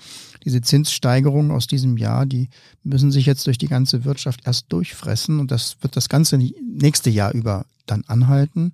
Diese 0.44 0.62
Zinssteigerungen 0.62 1.50
aus 1.50 1.66
diesem 1.66 1.98
Jahr, 1.98 2.24
die 2.24 2.48
müssen 2.82 3.10
sich 3.10 3.26
jetzt 3.26 3.46
durch 3.46 3.58
die 3.58 3.68
ganze 3.68 4.04
Wirtschaft 4.04 4.40
erst 4.46 4.72
durchfressen 4.72 5.38
und 5.38 5.50
das 5.50 5.76
wird 5.82 5.96
das 5.96 6.08
ganze 6.08 6.38
nächste 6.38 7.10
Jahr 7.10 7.32
über 7.32 7.66
dann 7.86 8.04
anhalten. 8.06 8.72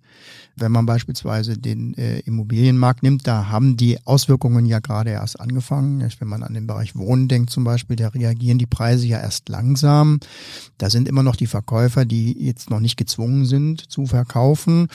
Wenn 0.56 0.72
man 0.72 0.86
beispielsweise 0.86 1.58
den 1.58 1.94
äh, 1.94 2.20
Immobilienmarkt 2.20 3.02
nimmt, 3.02 3.26
da 3.26 3.48
haben 3.48 3.76
die 3.76 4.04
Auswirkungen 4.06 4.66
ja 4.66 4.78
gerade 4.78 5.10
erst 5.10 5.40
angefangen. 5.40 6.06
Wenn 6.18 6.28
man 6.28 6.42
an 6.42 6.54
den 6.54 6.66
Bereich 6.66 6.96
Wohnen 6.96 7.28
denkt 7.28 7.50
zum 7.50 7.64
Beispiel, 7.64 7.96
da 7.96 8.08
reagieren 8.08 8.58
die 8.58 8.66
Preise 8.66 9.06
ja 9.06 9.20
erst 9.20 9.48
langsam. 9.48 10.20
Da 10.78 10.90
sind 10.90 11.08
immer 11.08 11.22
noch 11.22 11.36
die 11.36 11.46
Verkäufer, 11.46 12.04
die 12.04 12.32
jetzt 12.44 12.70
noch 12.70 12.80
nicht 12.80 12.96
gezwungen 12.96 13.44
sind 13.44 13.90
zu 13.90 14.06
verkaufen 14.06 14.88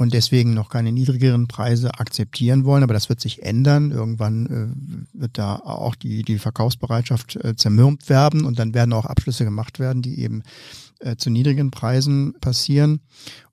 und 0.00 0.14
deswegen 0.14 0.54
noch 0.54 0.70
keine 0.70 0.92
niedrigeren 0.92 1.46
Preise 1.46 2.00
akzeptieren 2.00 2.64
wollen. 2.64 2.82
Aber 2.82 2.94
das 2.94 3.10
wird 3.10 3.20
sich 3.20 3.42
ändern. 3.42 3.90
Irgendwann 3.90 4.46
äh, 4.46 5.20
wird 5.20 5.36
da 5.36 5.56
auch 5.56 5.94
die, 5.94 6.22
die 6.22 6.38
Verkaufsbereitschaft 6.38 7.36
äh, 7.36 7.54
zermürbt 7.54 8.08
werden 8.08 8.46
und 8.46 8.58
dann 8.58 8.72
werden 8.72 8.94
auch 8.94 9.04
Abschlüsse 9.04 9.44
gemacht 9.44 9.78
werden, 9.78 10.00
die 10.00 10.20
eben 10.20 10.42
äh, 11.00 11.16
zu 11.16 11.28
niedrigen 11.28 11.70
Preisen 11.70 12.32
passieren. 12.40 13.00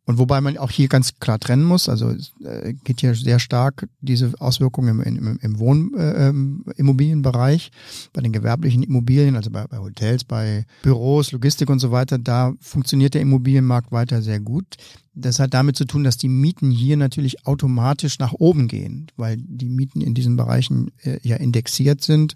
Und 0.08 0.18
wobei 0.18 0.40
man 0.40 0.58
auch 0.58 0.72
hier 0.72 0.88
ganz 0.88 1.20
klar 1.20 1.38
trennen 1.38 1.66
muss, 1.66 1.90
also 1.90 2.16
äh, 2.42 2.74
geht 2.86 3.02
hier 3.02 3.14
sehr 3.14 3.40
stark 3.40 3.90
diese 4.00 4.32
Auswirkungen 4.40 5.02
im, 5.02 5.18
im, 5.18 5.38
im 5.42 5.60
Wohnimmobilienbereich, 5.60 7.68
äh, 7.68 7.72
bei 8.14 8.22
den 8.22 8.32
gewerblichen 8.32 8.84
Immobilien, 8.84 9.36
also 9.36 9.52
bei, 9.52 9.68
bei 9.68 9.80
Hotels, 9.80 10.24
bei 10.24 10.66
Büros, 10.82 11.34
Logistik 11.34 11.70
und 11.70 11.80
so 11.80 11.92
weiter, 11.92 12.18
da 12.18 12.54
funktioniert 12.62 13.16
der 13.16 13.22
Immobilienmarkt 13.22 13.92
weiter 13.92 14.22
sehr 14.22 14.40
gut. 14.40 14.78
Das 15.14 15.40
hat 15.40 15.54
damit 15.54 15.76
zu 15.76 15.84
tun, 15.84 16.06
dass 16.06 16.16
die 16.16 16.30
Mieten 16.30 16.72
hier 16.72 16.96
natürlich 16.96 17.46
automatisch 17.46 18.18
nach 18.18 18.32
oben 18.32 18.70
gehen, 18.70 19.08
weil 19.18 19.36
die 19.38 19.68
Mieten 19.68 20.00
in 20.00 20.14
diesen 20.14 20.38
Bereichen 20.38 20.92
äh, 21.04 21.20
ja 21.22 21.36
indexiert 21.36 22.02
sind. 22.02 22.34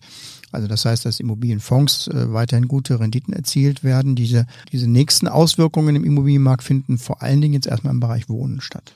Also 0.52 0.68
das 0.68 0.86
heißt, 0.86 1.06
dass 1.06 1.20
Immobilienfonds 1.20 2.08
äh, 2.08 2.34
weiterhin 2.34 2.68
gute 2.68 3.00
Renditen 3.00 3.34
erzielt 3.34 3.84
werden. 3.84 4.16
Diese, 4.16 4.46
diese 4.72 4.90
nächsten 4.90 5.28
Auswirkungen 5.28 5.96
im 5.96 6.04
Immobilienmarkt 6.04 6.64
finden 6.64 6.98
vor 6.98 7.22
allen 7.22 7.42
Dingen 7.42 7.54
jetzt 7.54 7.68
erstmal 7.68 7.94
im 7.94 8.00
Bereich 8.00 8.30
Wohnen 8.30 8.62
statt. 8.62 8.94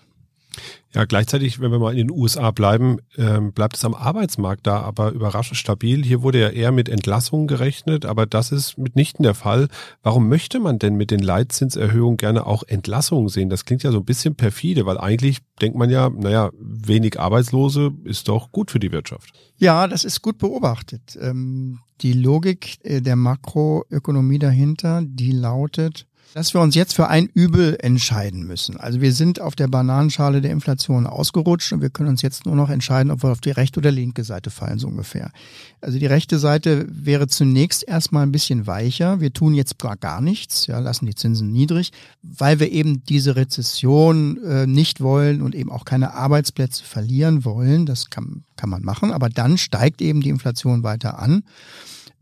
Ja, 0.93 1.03
gleichzeitig, 1.03 1.59
wenn 1.59 1.71
wir 1.71 1.79
mal 1.79 1.91
in 1.91 2.07
den 2.07 2.11
USA 2.11 2.51
bleiben, 2.51 2.99
ähm, 3.17 3.51
bleibt 3.51 3.75
es 3.75 3.83
am 3.83 3.93
Arbeitsmarkt 3.93 4.65
da 4.65 4.79
aber 4.79 5.11
überraschend 5.11 5.57
stabil. 5.57 6.05
Hier 6.05 6.21
wurde 6.21 6.39
ja 6.39 6.49
eher 6.49 6.71
mit 6.71 6.87
Entlassungen 6.87 7.47
gerechnet, 7.47 8.05
aber 8.05 8.25
das 8.25 8.53
ist 8.53 8.77
mitnichten 8.77 9.23
der 9.23 9.33
Fall. 9.33 9.67
Warum 10.03 10.29
möchte 10.29 10.61
man 10.61 10.79
denn 10.79 10.95
mit 10.95 11.11
den 11.11 11.19
Leitzinserhöhungen 11.19 12.15
gerne 12.15 12.45
auch 12.45 12.63
Entlassungen 12.63 13.27
sehen? 13.27 13.49
Das 13.49 13.65
klingt 13.65 13.83
ja 13.83 13.91
so 13.91 13.97
ein 13.97 14.05
bisschen 14.05 14.35
perfide, 14.35 14.85
weil 14.85 14.97
eigentlich 14.97 15.39
denkt 15.61 15.77
man 15.77 15.89
ja, 15.89 16.09
naja, 16.09 16.51
wenig 16.57 17.19
Arbeitslose 17.19 17.91
ist 18.05 18.29
doch 18.29 18.53
gut 18.53 18.71
für 18.71 18.79
die 18.79 18.93
Wirtschaft. 18.93 19.33
Ja, 19.57 19.87
das 19.87 20.05
ist 20.05 20.21
gut 20.21 20.37
beobachtet. 20.37 21.17
Ähm, 21.19 21.79
die 22.01 22.13
Logik 22.13 22.77
äh, 22.83 23.01
der 23.01 23.17
Makroökonomie 23.17 24.39
dahinter, 24.39 25.01
die 25.05 25.31
lautet, 25.31 26.07
dass 26.35 26.53
wir 26.53 26.59
uns 26.59 26.75
jetzt 26.75 26.93
für 26.93 27.07
ein 27.07 27.29
Übel 27.33 27.77
entscheiden 27.79 28.45
müssen. 28.45 28.75
Also 28.75 28.99
wir 28.99 29.13
sind 29.13 29.39
auf 29.39 29.55
der 29.55 29.69
Bananenschale 29.69 30.41
der 30.41 30.51
Inflation 30.51 31.07
ausgerutscht 31.07 31.71
und 31.71 31.81
wir 31.81 31.89
können 31.89 32.09
uns 32.09 32.21
jetzt 32.21 32.45
nur 32.45 32.57
noch 32.57 32.69
entscheiden, 32.69 33.09
ob 33.09 33.23
wir 33.23 33.31
auf 33.31 33.39
die 33.39 33.51
rechte 33.51 33.79
oder 33.79 33.89
linke 33.89 34.25
Seite 34.25 34.49
fallen, 34.49 34.77
so 34.77 34.89
ungefähr. 34.89 35.31
Also 35.79 35.97
die 35.97 36.05
rechte 36.07 36.37
Seite 36.37 36.87
wäre 36.89 37.27
zunächst 37.27 37.87
erstmal 37.87 38.23
ein 38.23 38.33
bisschen 38.33 38.67
weicher. 38.67 39.21
Wir 39.21 39.31
tun 39.31 39.53
jetzt 39.53 39.77
gar, 39.79 40.19
nichts, 40.19 40.67
ja, 40.67 40.79
lassen 40.79 41.05
die 41.05 41.15
Zinsen 41.15 41.53
niedrig, 41.53 41.93
weil 42.21 42.59
wir 42.59 42.69
eben 42.69 43.05
diese 43.05 43.37
Rezession 43.37 44.43
äh, 44.43 44.67
nicht 44.67 44.99
wollen 44.99 45.41
und 45.41 45.55
eben 45.55 45.71
auch 45.71 45.85
keine 45.85 46.15
Arbeitsplätze 46.15 46.83
verlieren 46.83 47.45
wollen. 47.45 47.85
Das 47.85 48.09
kann, 48.09 48.43
kann 48.57 48.69
man 48.69 48.83
machen, 48.83 49.13
aber 49.13 49.29
dann 49.29 49.57
steigt 49.57 50.01
eben 50.01 50.19
die 50.19 50.29
Inflation 50.29 50.83
weiter 50.83 51.17
an. 51.17 51.43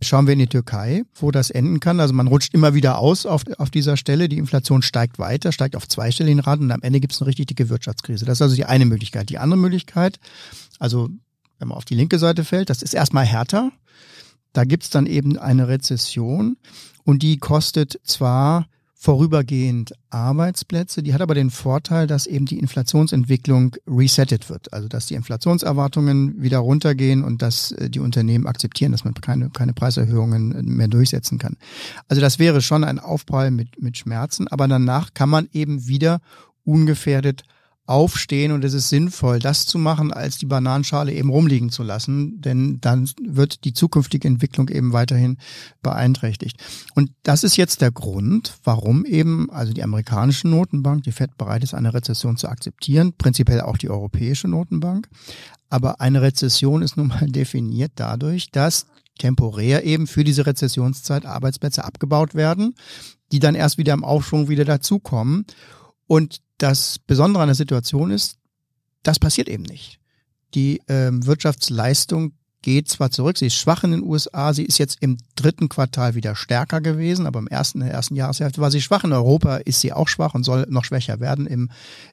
Schauen 0.04 0.28
wir 0.28 0.34
in 0.34 0.40
die 0.40 0.48
Türkei, 0.48 1.04
wo 1.16 1.32
das 1.32 1.50
enden 1.50 1.80
kann. 1.80 2.00
Also 2.00 2.14
man 2.14 2.28
rutscht 2.28 2.54
immer 2.54 2.74
wieder 2.74 3.00
aus 3.00 3.26
auf, 3.26 3.44
auf 3.58 3.70
dieser 3.70 3.98
Stelle. 3.98 4.30
Die 4.30 4.38
Inflation 4.38 4.82
steigt 4.82 5.20
weiter, 5.20 5.52
steigt 5.52 5.76
auf 5.76 5.88
zweistelligen 5.88 6.40
Raten 6.40 6.64
und 6.64 6.72
am 6.72 6.82
Ende 6.82 7.00
gibt 7.00 7.14
es 7.14 7.22
eine 7.22 7.28
richtig 7.28 7.48
dicke 7.48 7.70
Wirtschaftskrise. 7.70 8.26
Das 8.26 8.38
ist 8.38 8.42
also 8.42 8.56
die 8.56 8.66
eine 8.66 8.86
Möglichkeit. 8.86 9.30
Die 9.30 9.38
andere 9.38 9.60
Möglichkeit, 9.60 10.20
also 10.80 11.10
wenn 11.60 11.68
man 11.68 11.78
auf 11.78 11.86
die 11.86 11.96
linke 11.96 12.20
Seite 12.20 12.44
fällt, 12.44 12.70
das 12.70 12.82
ist 12.82 12.94
erstmal 12.94 13.26
härter. 13.26 13.72
Da 14.54 14.66
gibt 14.66 14.84
es 14.84 14.90
dann 14.90 15.06
eben 15.06 15.38
eine 15.38 15.68
Rezession 15.68 16.58
und 17.04 17.24
die 17.24 17.38
kostet 17.38 18.00
zwar 18.04 18.68
vorübergehend 19.04 19.92
Arbeitsplätze. 20.12 21.04
Die 21.04 21.14
hat 21.14 21.20
aber 21.20 21.36
den 21.36 21.50
Vorteil, 21.50 22.08
dass 22.08 22.26
eben 22.26 22.46
die 22.46 22.58
Inflationsentwicklung 22.58 23.76
resettet 23.86 24.50
wird. 24.50 24.72
Also 24.72 24.88
dass 24.88 25.08
die 25.08 25.16
Inflationserwartungen 25.16 26.42
wieder 26.42 26.60
runtergehen 26.60 27.22
und 27.22 27.42
dass 27.42 27.74
äh, 27.74 27.90
die 27.90 28.00
Unternehmen 28.00 28.48
akzeptieren, 28.48 28.94
dass 28.94 29.04
man 29.04 29.14
keine, 29.16 29.50
keine 29.50 29.74
Preiserhöhungen 29.74 30.54
mehr 30.64 30.88
durchsetzen 30.88 31.38
kann. 31.38 31.58
Also 32.08 32.22
das 32.22 32.40
wäre 32.40 32.62
schon 32.62 32.86
ein 32.86 32.98
Aufprall 32.98 33.52
mit, 33.52 33.82
mit 33.82 33.98
Schmerzen, 33.98 34.48
aber 34.48 34.70
danach 34.70 35.14
kann 35.14 35.28
man 35.28 35.50
eben 35.52 35.86
wieder 35.86 36.22
ungefährdet 36.64 37.44
aufstehen 37.86 38.54
und 38.54 38.64
es 38.64 38.74
ist 38.74 38.88
sinnvoll, 38.90 39.40
das 39.40 39.66
zu 39.66 39.78
machen, 39.78 40.14
als 40.14 40.38
die 40.38 40.46
Bananenschale 40.46 41.12
eben 41.12 41.30
rumliegen 41.30 41.70
zu 41.70 41.84
lassen, 41.84 42.40
denn 42.40 42.80
dann 42.80 43.10
wird 43.22 43.66
die 43.66 43.74
zukünftige 43.74 44.28
Entwicklung 44.28 44.70
eben 44.70 44.94
weiterhin 44.94 45.38
beeinträchtigt. 45.82 46.64
Und 46.96 47.12
das 47.24 47.44
ist 47.44 47.58
jetzt 47.58 47.82
der 47.82 47.92
Grund, 47.92 48.56
warum 48.64 49.06
eben 49.06 49.50
also 49.52 49.74
die 49.74 49.84
amerikanische 49.84 50.48
Notenbank, 50.48 51.04
die 51.04 51.12
Fed 51.12 51.36
bereit 51.38 51.64
ist, 51.64 51.74
eine 51.74 51.94
Rezession 51.94 52.38
zu 52.38 52.48
akzeptieren, 52.48 53.14
prinzipiell 53.18 53.60
auch 53.62 53.78
die 53.78 53.90
europäische 53.90 54.48
Notenbank. 54.48 55.10
Aber 55.70 56.00
eine 56.00 56.22
Rezession 56.22 56.84
ist 56.84 56.96
nun 56.96 57.08
mal 57.08 57.26
definiert 57.28 57.94
dadurch, 57.96 58.50
dass 58.52 58.86
temporär 59.18 59.84
eben 59.84 60.08
für 60.08 60.24
diese 60.24 60.46
Rezessionszeit 60.46 61.26
Arbeitsplätze 61.26 61.84
abgebaut 61.84 62.34
werden, 62.34 62.76
die 63.34 63.40
dann 63.40 63.56
erst 63.56 63.78
wieder 63.78 63.94
im 63.94 64.06
Aufschwung 64.06 64.48
wieder 64.48 64.66
dazukommen. 64.66 65.46
Und 66.08 66.43
das 66.58 67.00
Besondere 67.00 67.44
an 67.44 67.48
der 67.50 67.56
Situation 67.56 68.12
ist, 68.12 68.38
das 69.04 69.20
passiert 69.20 69.50
eben 69.50 69.64
nicht. 69.64 70.00
Die 70.54 70.82
ähm, 70.88 71.26
Wirtschaftsleistung 71.26 72.34
geht 72.64 72.88
zwar 72.88 73.12
zurück, 73.12 73.38
sie 73.38 73.48
ist 73.48 73.56
schwach 73.56 73.84
in 73.84 73.92
den 73.92 74.04
USA, 74.04 74.54
sie 74.54 74.64
ist 74.64 74.80
jetzt 74.80 74.98
im 75.02 75.18
dritten 75.36 75.70
Quartal 75.70 76.16
wieder 76.16 76.36
stärker 76.36 76.82
gewesen, 76.82 77.28
aber 77.28 77.40
im 77.40 77.48
ersten, 77.48 77.82
in 77.82 77.88
der 77.88 77.94
ersten 77.94 78.16
Jahreshälfte 78.16 78.62
war 78.62 78.72
sie 78.72 78.82
schwach. 78.82 79.04
In 79.04 79.14
Europa 79.14 79.58
ist 79.58 79.82
sie 79.82 79.94
auch 79.94 80.08
schwach 80.08 80.34
und 80.34 80.44
soll 80.44 80.66
noch 80.70 80.86
schwächer 80.86 81.20
werden 81.20 81.46
im, 81.46 81.70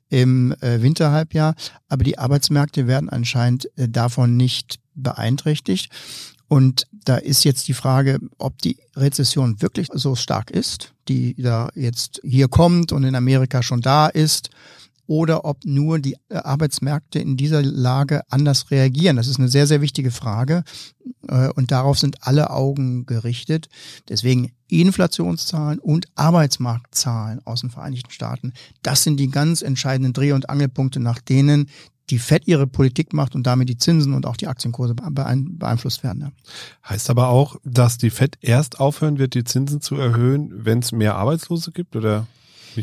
im 0.08 0.52
äh, 0.60 0.82
Winterhalbjahr. 0.82 1.54
Aber 1.88 2.04
die 2.04 2.18
Arbeitsmärkte 2.18 2.86
werden 2.86 3.08
anscheinend 3.08 3.70
äh, 3.78 3.88
davon 3.88 4.36
nicht 4.36 4.80
beeinträchtigt. 4.94 5.90
Und 6.50 6.88
da 7.04 7.16
ist 7.16 7.44
jetzt 7.44 7.68
die 7.68 7.74
Frage, 7.74 8.18
ob 8.38 8.58
die 8.58 8.76
Rezession 8.96 9.62
wirklich 9.62 9.86
so 9.92 10.16
stark 10.16 10.50
ist, 10.50 10.94
die 11.06 11.40
da 11.40 11.68
jetzt 11.76 12.20
hier 12.24 12.48
kommt 12.48 12.90
und 12.90 13.04
in 13.04 13.14
Amerika 13.14 13.62
schon 13.62 13.82
da 13.82 14.08
ist, 14.08 14.50
oder 15.06 15.44
ob 15.44 15.64
nur 15.64 16.00
die 16.00 16.16
äh, 16.28 16.36
Arbeitsmärkte 16.36 17.20
in 17.20 17.36
dieser 17.36 17.62
Lage 17.62 18.22
anders 18.30 18.72
reagieren. 18.72 19.16
Das 19.16 19.28
ist 19.28 19.38
eine 19.38 19.48
sehr, 19.48 19.68
sehr 19.68 19.80
wichtige 19.80 20.10
Frage 20.10 20.64
äh, 21.28 21.50
und 21.50 21.70
darauf 21.70 22.00
sind 22.00 22.26
alle 22.26 22.50
Augen 22.50 23.06
gerichtet. 23.06 23.68
Deswegen 24.08 24.50
Inflationszahlen 24.66 25.78
und 25.78 26.06
Arbeitsmarktzahlen 26.16 27.46
aus 27.46 27.60
den 27.60 27.70
Vereinigten 27.70 28.10
Staaten, 28.10 28.54
das 28.82 29.04
sind 29.04 29.18
die 29.18 29.30
ganz 29.30 29.62
entscheidenden 29.62 30.12
Dreh- 30.12 30.32
und 30.32 30.50
Angelpunkte, 30.50 30.98
nach 30.98 31.20
denen 31.20 31.68
die 32.10 32.18
FED 32.18 32.46
ihre 32.46 32.66
Politik 32.66 33.12
macht 33.12 33.34
und 33.34 33.46
damit 33.46 33.68
die 33.68 33.78
Zinsen 33.78 34.14
und 34.14 34.26
auch 34.26 34.36
die 34.36 34.48
Aktienkurse 34.48 34.94
beeinflusst 34.94 36.02
werden. 36.02 36.20
Ja. 36.22 36.32
Heißt 36.88 37.10
aber 37.10 37.28
auch, 37.28 37.56
dass 37.64 37.98
die 37.98 38.10
FED 38.10 38.38
erst 38.40 38.80
aufhören 38.80 39.18
wird, 39.18 39.34
die 39.34 39.44
Zinsen 39.44 39.80
zu 39.80 39.96
erhöhen, 39.96 40.50
wenn 40.64 40.80
es 40.80 40.92
mehr 40.92 41.16
Arbeitslose 41.16 41.72
gibt 41.72 41.96
oder? 41.96 42.26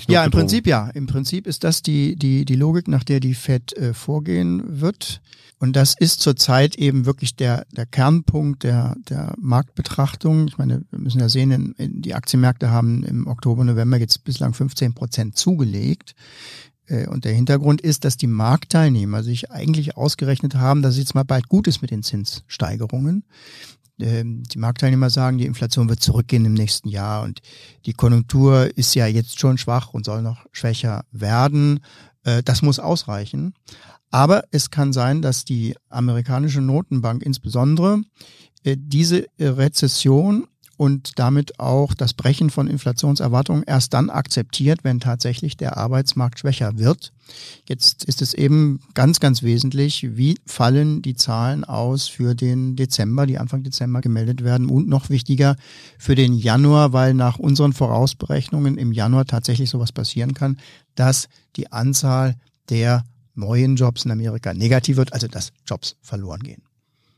ja, 0.08 0.26
im 0.26 0.32
Prinzip 0.32 0.68
ja. 0.68 0.90
Im 0.90 1.08
Prinzip 1.08 1.48
ist 1.48 1.64
das 1.64 1.82
die, 1.82 2.16
die, 2.16 2.46
die 2.46 2.56
Logik, 2.56 2.88
nach 2.88 3.04
der 3.04 3.20
die 3.20 3.34
FED 3.34 3.74
äh, 3.78 3.94
vorgehen 3.94 4.82
wird. 4.82 5.22
Und 5.60 5.76
das 5.76 5.96
ist 5.98 6.22
zurzeit 6.22 6.76
eben 6.76 7.06
wirklich 7.06 7.36
der, 7.36 7.66
der 7.72 7.88
Kernpunkt 7.88 8.64
der, 8.64 8.96
der 9.10 9.34
Marktbetrachtung. 9.40 10.48
Ich 10.48 10.60
meine, 10.60 10.84
wir 10.92 11.00
müssen 11.00 11.20
ja 11.20 11.30
sehen, 11.30 11.52
in, 11.52 11.72
in 11.74 12.02
die 12.02 12.14
Aktienmärkte 12.14 12.70
haben 12.70 13.04
im 13.04 13.26
Oktober, 13.26 13.64
November 13.64 13.98
jetzt 13.98 14.24
bislang 14.24 14.54
15 14.54 14.94
Prozent 14.94 15.36
zugelegt. 15.36 16.14
Äh, 16.88 17.08
und 17.08 17.26
der 17.26 17.34
Hintergrund 17.34 17.82
ist, 17.82 18.06
dass 18.06 18.18
die 18.18 18.28
Marktteilnehmer 18.28 19.24
sich 19.24 19.52
eigentlich 19.52 19.98
ausgerechnet 19.98 20.56
haben, 20.56 20.82
dass 20.82 20.94
es 20.94 21.00
jetzt 21.00 21.16
mal 21.16 21.24
bald 21.24 21.48
gut 21.48 21.68
ist 21.68 21.82
mit 21.82 21.92
den 21.92 22.04
Zinssteigerungen. 22.04 23.24
Ähm, 24.00 24.44
die 24.44 24.60
Marktteilnehmer 24.60 25.10
sagen, 25.10 25.38
die 25.38 25.46
Inflation 25.46 25.90
wird 25.90 26.02
zurückgehen 26.02 26.46
im 26.46 26.54
nächsten 26.54 26.88
Jahr 26.88 27.24
und 27.24 27.42
die 27.86 27.94
Konjunktur 27.94 28.70
ist 28.78 28.94
ja 28.96 29.08
jetzt 29.08 29.40
schon 29.40 29.58
schwach 29.58 29.94
und 29.94 30.06
soll 30.06 30.22
noch 30.22 30.46
schwächer 30.52 31.04
werden. 31.12 31.80
Äh, 32.24 32.44
das 32.44 32.62
muss 32.62 32.80
ausreichen. 32.80 33.54
Aber 34.10 34.46
es 34.52 34.70
kann 34.70 34.94
sein, 34.94 35.22
dass 35.22 35.44
die 35.44 35.76
amerikanische 35.90 36.62
Notenbank 36.62 37.24
insbesondere 37.24 38.02
äh, 38.64 38.78
diese 38.80 39.26
Rezession 39.40 40.48
und 40.78 41.18
damit 41.18 41.60
auch 41.60 41.94
das 41.96 42.14
Brechen 42.14 42.52
von 42.52 42.68
Inflationserwartungen 42.68 43.64
erst 43.64 43.94
dann 43.94 44.10
akzeptiert, 44.10 44.84
wenn 44.84 45.00
tatsächlich 45.00 45.58
der 45.58 45.76
Arbeitsmarkt 45.76 46.40
schwächer 46.40 46.78
wird. 46.78 47.12
Jetzt 47.68 48.06
ist 48.06 48.22
es 48.22 48.34
eben 48.34 48.80
ganz, 48.94 49.20
ganz 49.20 49.42
wesentlich, 49.42 50.16
wie 50.16 50.38
fallen 50.46 51.02
die 51.02 51.16
Zahlen 51.16 51.64
aus 51.64 52.08
für 52.08 52.36
den 52.36 52.76
Dezember, 52.76 53.26
die 53.26 53.40
Anfang 53.40 53.64
Dezember 53.64 54.02
gemeldet 54.02 54.44
werden 54.44 54.70
und 54.70 54.88
noch 54.88 55.10
wichtiger 55.10 55.58
für 55.98 56.16
den 56.16 56.34
Januar, 56.34 56.94
weil 56.94 57.16
nach 57.16 57.40
unseren 57.40 57.74
Vorausberechnungen 57.74 58.78
im 58.78 58.92
Januar 58.92 59.26
tatsächlich 59.26 59.70
sowas 59.70 59.92
passieren 59.92 60.36
kann, 60.36 60.58
dass 60.96 61.28
die 61.56 61.72
Anzahl 61.72 62.36
der 62.70 63.04
neuen 63.34 63.76
Jobs 63.76 64.06
in 64.06 64.12
Amerika 64.12 64.54
negativ 64.54 64.98
wird, 64.98 65.14
also 65.14 65.28
dass 65.28 65.52
Jobs 65.66 65.96
verloren 66.02 66.42
gehen. 66.42 66.67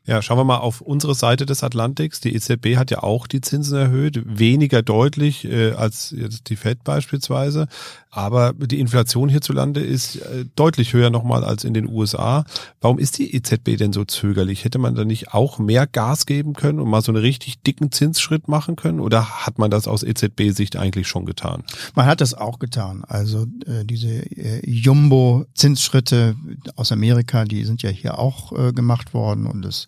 Ja, 0.10 0.24
schauen 0.24 0.40
wir 0.40 0.44
mal 0.44 0.58
auf 0.58 0.82
unsere 0.82 1.14
Seite 1.14 1.46
des 1.46 1.64
Atlantiks. 1.64 2.20
Die 2.20 2.34
EZB 2.34 2.78
hat 2.78 2.90
ja 2.90 3.04
auch 3.04 3.28
die 3.28 3.42
Zinsen 3.42 3.78
erhöht, 3.78 4.20
weniger 4.26 4.82
deutlich 4.82 5.46
äh, 5.46 5.74
als 5.74 6.16
jetzt 6.18 6.50
die 6.50 6.56
Fed 6.56 6.84
beispielsweise. 6.84 7.68
Aber 8.12 8.54
die 8.54 8.80
Inflation 8.80 9.30
hierzulande 9.30 9.82
ist 9.82 10.16
äh, 10.16 10.46
deutlich 10.56 10.94
höher 10.94 11.12
nochmal 11.12 11.44
als 11.44 11.64
in 11.64 11.76
den 11.76 11.88
USA. 11.88 12.44
Warum 12.82 12.98
ist 12.98 13.20
die 13.20 13.36
EZB 13.36 13.78
denn 13.78 13.94
so 13.94 14.04
zögerlich? 14.04 14.66
Hätte 14.66 14.80
man 14.80 14.96
da 14.96 15.06
nicht 15.06 15.34
auch 15.34 15.60
mehr 15.60 15.86
Gas 15.86 16.26
geben 16.26 16.54
können 16.54 16.80
und 16.80 16.90
mal 16.90 17.02
so 17.04 17.12
einen 17.12 17.22
richtig 17.22 17.62
dicken 17.62 17.92
Zinsschritt 17.92 18.48
machen 18.48 18.76
können? 18.76 19.00
Oder 19.00 19.46
hat 19.46 19.60
man 19.60 19.70
das 19.70 19.88
aus 19.88 20.02
EZB-Sicht 20.02 20.76
eigentlich 20.76 21.08
schon 21.08 21.26
getan? 21.26 21.64
Man 21.94 22.08
hat 22.08 22.22
das 22.22 22.34
auch 22.34 22.58
getan. 22.58 23.04
Also 23.08 23.46
äh, 23.68 23.86
diese 23.86 24.10
äh, 24.10 24.68
Jumbo-Zinsschritte 24.68 26.36
aus 26.76 26.92
Amerika, 26.92 27.46
die 27.46 27.64
sind 27.64 27.84
ja 27.84 27.90
hier 27.90 28.18
auch 28.18 28.52
äh, 28.54 28.74
gemacht 28.74 29.14
worden 29.14 29.46
und 29.46 29.64
es 29.66 29.88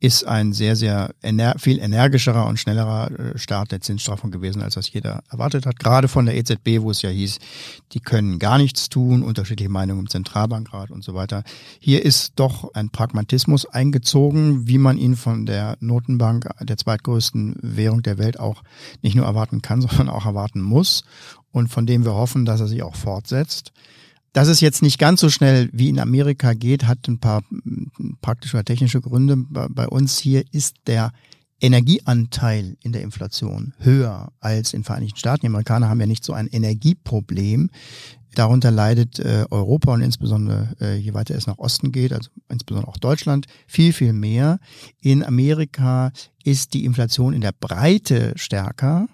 ist 0.00 0.26
ein 0.26 0.54
sehr, 0.54 0.76
sehr 0.76 1.14
ener 1.20 1.56
viel 1.58 1.78
energischerer 1.78 2.46
und 2.46 2.58
schnellerer 2.58 3.10
äh, 3.10 3.38
Start 3.38 3.70
der 3.70 3.82
Zinsstraffung 3.82 4.30
gewesen, 4.30 4.62
als 4.62 4.74
das 4.74 4.90
jeder 4.90 5.22
erwartet 5.30 5.66
hat. 5.66 5.78
Gerade 5.78 6.08
von 6.08 6.24
der 6.24 6.36
EZB, 6.36 6.80
wo 6.80 6.90
es 6.90 7.02
ja 7.02 7.10
hieß, 7.10 7.38
die 7.92 8.00
können 8.00 8.38
gar 8.38 8.56
nichts 8.56 8.88
tun, 8.88 9.22
unterschiedliche 9.22 9.70
Meinungen 9.70 10.00
im 10.00 10.08
Zentralbankrat 10.08 10.90
und 10.90 11.04
so 11.04 11.14
weiter. 11.14 11.44
Hier 11.78 12.02
ist 12.02 12.32
doch 12.36 12.72
ein 12.72 12.88
Pragmatismus 12.88 13.66
eingezogen, 13.66 14.66
wie 14.66 14.78
man 14.78 14.96
ihn 14.96 15.16
von 15.16 15.44
der 15.44 15.76
Notenbank, 15.80 16.48
der 16.60 16.78
zweitgrößten 16.78 17.56
Währung 17.60 18.02
der 18.02 18.16
Welt, 18.16 18.40
auch 18.40 18.62
nicht 19.02 19.16
nur 19.16 19.26
erwarten 19.26 19.60
kann, 19.60 19.82
sondern 19.82 20.08
auch 20.08 20.24
erwarten 20.24 20.62
muss 20.62 21.04
und 21.52 21.68
von 21.68 21.84
dem 21.84 22.06
wir 22.06 22.14
hoffen, 22.14 22.46
dass 22.46 22.60
er 22.60 22.68
sich 22.68 22.82
auch 22.82 22.96
fortsetzt. 22.96 23.72
Dass 24.32 24.48
es 24.48 24.60
jetzt 24.60 24.82
nicht 24.82 24.98
ganz 24.98 25.20
so 25.20 25.28
schnell 25.28 25.68
wie 25.72 25.88
in 25.88 25.98
Amerika 25.98 26.52
geht, 26.52 26.86
hat 26.86 27.08
ein 27.08 27.18
paar 27.18 27.42
praktische 28.20 28.56
oder 28.56 28.64
technische 28.64 29.00
Gründe. 29.00 29.36
Bei 29.36 29.88
uns 29.88 30.18
hier 30.18 30.44
ist 30.52 30.76
der 30.86 31.12
Energieanteil 31.60 32.76
in 32.82 32.92
der 32.92 33.02
Inflation 33.02 33.74
höher 33.78 34.32
als 34.40 34.72
in 34.72 34.84
Vereinigten 34.84 35.18
Staaten. 35.18 35.42
Die 35.42 35.48
Amerikaner 35.48 35.88
haben 35.88 36.00
ja 36.00 36.06
nicht 36.06 36.24
so 36.24 36.32
ein 36.32 36.46
Energieproblem. 36.46 37.70
Darunter 38.34 38.70
leidet 38.70 39.18
äh, 39.18 39.44
Europa 39.50 39.92
und 39.92 40.02
insbesondere 40.02 40.76
äh, 40.80 40.96
je 40.96 41.12
weiter 41.14 41.34
es 41.34 41.48
nach 41.48 41.58
Osten 41.58 41.90
geht, 41.90 42.12
also 42.12 42.30
insbesondere 42.48 42.88
auch 42.88 42.96
Deutschland, 42.96 43.46
viel, 43.66 43.92
viel 43.92 44.12
mehr. 44.12 44.60
In 45.00 45.24
Amerika 45.24 46.12
ist 46.44 46.72
die 46.74 46.84
Inflation 46.84 47.34
in 47.34 47.40
der 47.40 47.52
Breite 47.52 48.32
stärker 48.36 49.08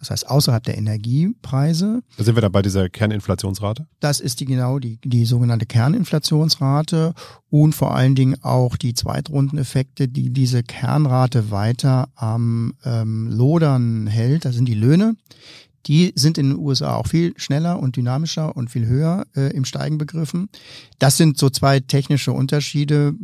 das 0.00 0.10
heißt 0.10 0.28
außerhalb 0.28 0.64
der 0.64 0.78
Energiepreise. 0.78 2.02
Da 2.16 2.24
sind 2.24 2.34
wir 2.34 2.40
dann 2.40 2.50
bei 2.50 2.62
dieser 2.62 2.88
Kerninflationsrate? 2.88 3.86
Das 4.00 4.18
ist 4.18 4.40
die 4.40 4.46
genau 4.46 4.78
die, 4.78 4.98
die 5.04 5.26
sogenannte 5.26 5.66
Kerninflationsrate 5.66 7.14
und 7.50 7.74
vor 7.74 7.94
allen 7.94 8.14
Dingen 8.14 8.42
auch 8.42 8.76
die 8.76 8.94
Zweitrundeneffekte, 8.94 10.08
die 10.08 10.30
diese 10.30 10.62
Kernrate 10.62 11.50
weiter 11.50 12.08
am 12.14 12.74
ähm, 12.84 13.28
Lodern 13.30 14.06
hält. 14.06 14.46
Das 14.46 14.54
sind 14.54 14.66
die 14.66 14.74
Löhne. 14.74 15.16
Die 15.86 16.12
sind 16.14 16.36
in 16.36 16.50
den 16.50 16.58
USA 16.58 16.96
auch 16.96 17.06
viel 17.06 17.32
schneller 17.36 17.78
und 17.78 17.96
dynamischer 17.96 18.54
und 18.54 18.70
viel 18.70 18.86
höher 18.86 19.26
äh, 19.34 19.52
im 19.54 19.64
Steigen 19.64 19.96
begriffen. 19.96 20.48
Das 20.98 21.16
sind 21.16 21.38
so 21.38 21.48
zwei 21.48 21.80
technische 21.80 22.32
Unterschiede. 22.32 23.14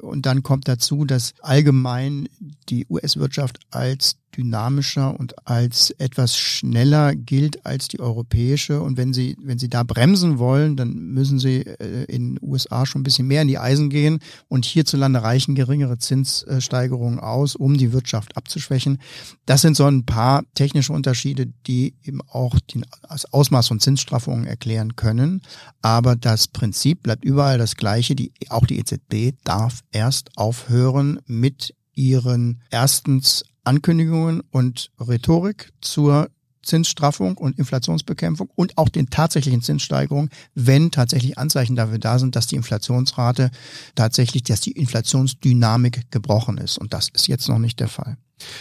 Und 0.00 0.26
dann 0.26 0.42
kommt 0.42 0.68
dazu, 0.68 1.04
dass 1.04 1.34
allgemein 1.40 2.28
die 2.68 2.86
US-Wirtschaft 2.88 3.58
als 3.70 4.18
dynamischer 4.36 5.18
und 5.18 5.46
als 5.46 5.90
etwas 5.92 6.36
schneller 6.36 7.14
gilt 7.14 7.64
als 7.64 7.88
die 7.88 8.00
europäische. 8.00 8.80
Und 8.82 8.96
wenn 8.96 9.12
Sie, 9.12 9.36
wenn 9.40 9.58
Sie 9.58 9.68
da 9.68 9.82
bremsen 9.82 10.38
wollen, 10.38 10.76
dann 10.76 10.94
müssen 10.94 11.38
Sie 11.38 11.60
äh, 11.62 12.04
in 12.04 12.38
USA 12.42 12.86
schon 12.86 13.00
ein 13.00 13.04
bisschen 13.04 13.26
mehr 13.26 13.42
in 13.42 13.48
die 13.48 13.58
Eisen 13.58 13.90
gehen. 13.90 14.18
Und 14.48 14.64
hierzulande 14.64 15.22
reichen 15.22 15.54
geringere 15.54 15.98
Zinssteigerungen 15.98 17.18
aus, 17.18 17.56
um 17.56 17.76
die 17.76 17.92
Wirtschaft 17.92 18.36
abzuschwächen. 18.36 18.98
Das 19.46 19.62
sind 19.62 19.76
so 19.76 19.86
ein 19.86 20.04
paar 20.04 20.42
technische 20.54 20.92
Unterschiede, 20.92 21.46
die 21.66 21.94
eben 22.04 22.20
auch 22.28 22.58
den, 22.60 22.84
das 23.08 23.32
Ausmaß 23.32 23.68
von 23.68 23.80
Zinsstraffungen 23.80 24.46
erklären 24.46 24.96
können. 24.96 25.42
Aber 25.82 26.16
das 26.16 26.48
Prinzip 26.48 27.02
bleibt 27.02 27.24
überall 27.24 27.58
das 27.58 27.76
gleiche. 27.76 28.14
Die, 28.14 28.32
auch 28.48 28.66
die 28.66 28.78
EZB 28.78 29.36
darf 29.44 29.80
erst 29.92 30.36
aufhören 30.36 31.20
mit 31.26 31.74
ihren 31.94 32.62
erstens 32.70 33.44
Ankündigungen 33.66 34.42
und 34.50 34.90
Rhetorik 35.00 35.72
zur 35.80 36.28
Zinsstraffung 36.66 37.38
und 37.38 37.58
Inflationsbekämpfung 37.58 38.50
und 38.54 38.76
auch 38.76 38.88
den 38.88 39.08
tatsächlichen 39.08 39.62
Zinssteigerungen, 39.62 40.30
wenn 40.54 40.90
tatsächlich 40.90 41.38
Anzeichen 41.38 41.76
dafür 41.76 41.98
da 41.98 42.18
sind, 42.18 42.36
dass 42.36 42.46
die 42.46 42.56
Inflationsrate 42.56 43.50
tatsächlich, 43.94 44.42
dass 44.42 44.60
die 44.60 44.72
Inflationsdynamik 44.72 46.10
gebrochen 46.10 46.58
ist. 46.58 46.76
Und 46.76 46.92
das 46.92 47.08
ist 47.08 47.28
jetzt 47.28 47.48
noch 47.48 47.58
nicht 47.58 47.80
der 47.80 47.88
Fall. 47.88 48.16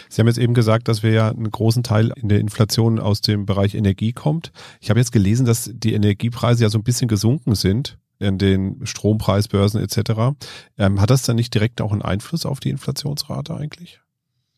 Sie 0.07 0.21
haben 0.21 0.27
jetzt 0.27 0.37
eben 0.37 0.53
gesagt, 0.53 0.87
dass 0.87 1.03
wir 1.03 1.11
ja 1.11 1.29
einen 1.29 1.51
großen 1.51 1.83
Teil 1.83 2.13
in 2.15 2.29
der 2.29 2.39
Inflation 2.39 2.99
aus 2.99 3.19
dem 3.19 3.45
Bereich 3.45 3.75
Energie 3.75 4.13
kommt. 4.13 4.53
Ich 4.79 4.89
habe 4.89 4.99
jetzt 4.99 5.11
gelesen, 5.11 5.45
dass 5.45 5.69
die 5.73 5.93
Energiepreise 5.93 6.63
ja 6.63 6.69
so 6.69 6.77
ein 6.77 6.83
bisschen 6.83 7.09
gesunken 7.09 7.55
sind 7.55 7.97
in 8.17 8.37
den 8.37 8.85
Strompreisbörsen 8.85 9.81
etc. 9.81 10.37
Ähm, 10.77 11.01
hat 11.01 11.09
das 11.09 11.23
dann 11.23 11.35
nicht 11.35 11.53
direkt 11.53 11.81
auch 11.81 11.91
einen 11.91 12.01
Einfluss 12.01 12.45
auf 12.45 12.61
die 12.61 12.69
Inflationsrate 12.69 13.53
eigentlich? 13.53 13.99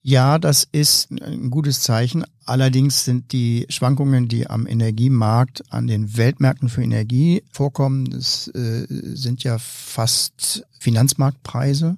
Ja, 0.04 0.40
das 0.40 0.66
ist 0.72 1.12
ein 1.12 1.50
gutes 1.50 1.82
Zeichen. 1.82 2.24
Allerdings 2.46 3.04
sind 3.04 3.34
die 3.34 3.66
Schwankungen, 3.68 4.30
die 4.30 4.50
am 4.50 4.66
Energiemarkt, 4.66 5.64
an 5.70 5.88
den 5.88 6.16
Weltmärkten 6.16 6.70
für 6.70 6.82
Energie 6.82 7.44
vorkommen, 7.52 8.10
das 8.10 8.48
äh, 8.50 8.86
sind 8.88 9.44
ja 9.44 9.58
fast 9.60 10.66
Finanzmarktpreise, 10.80 11.98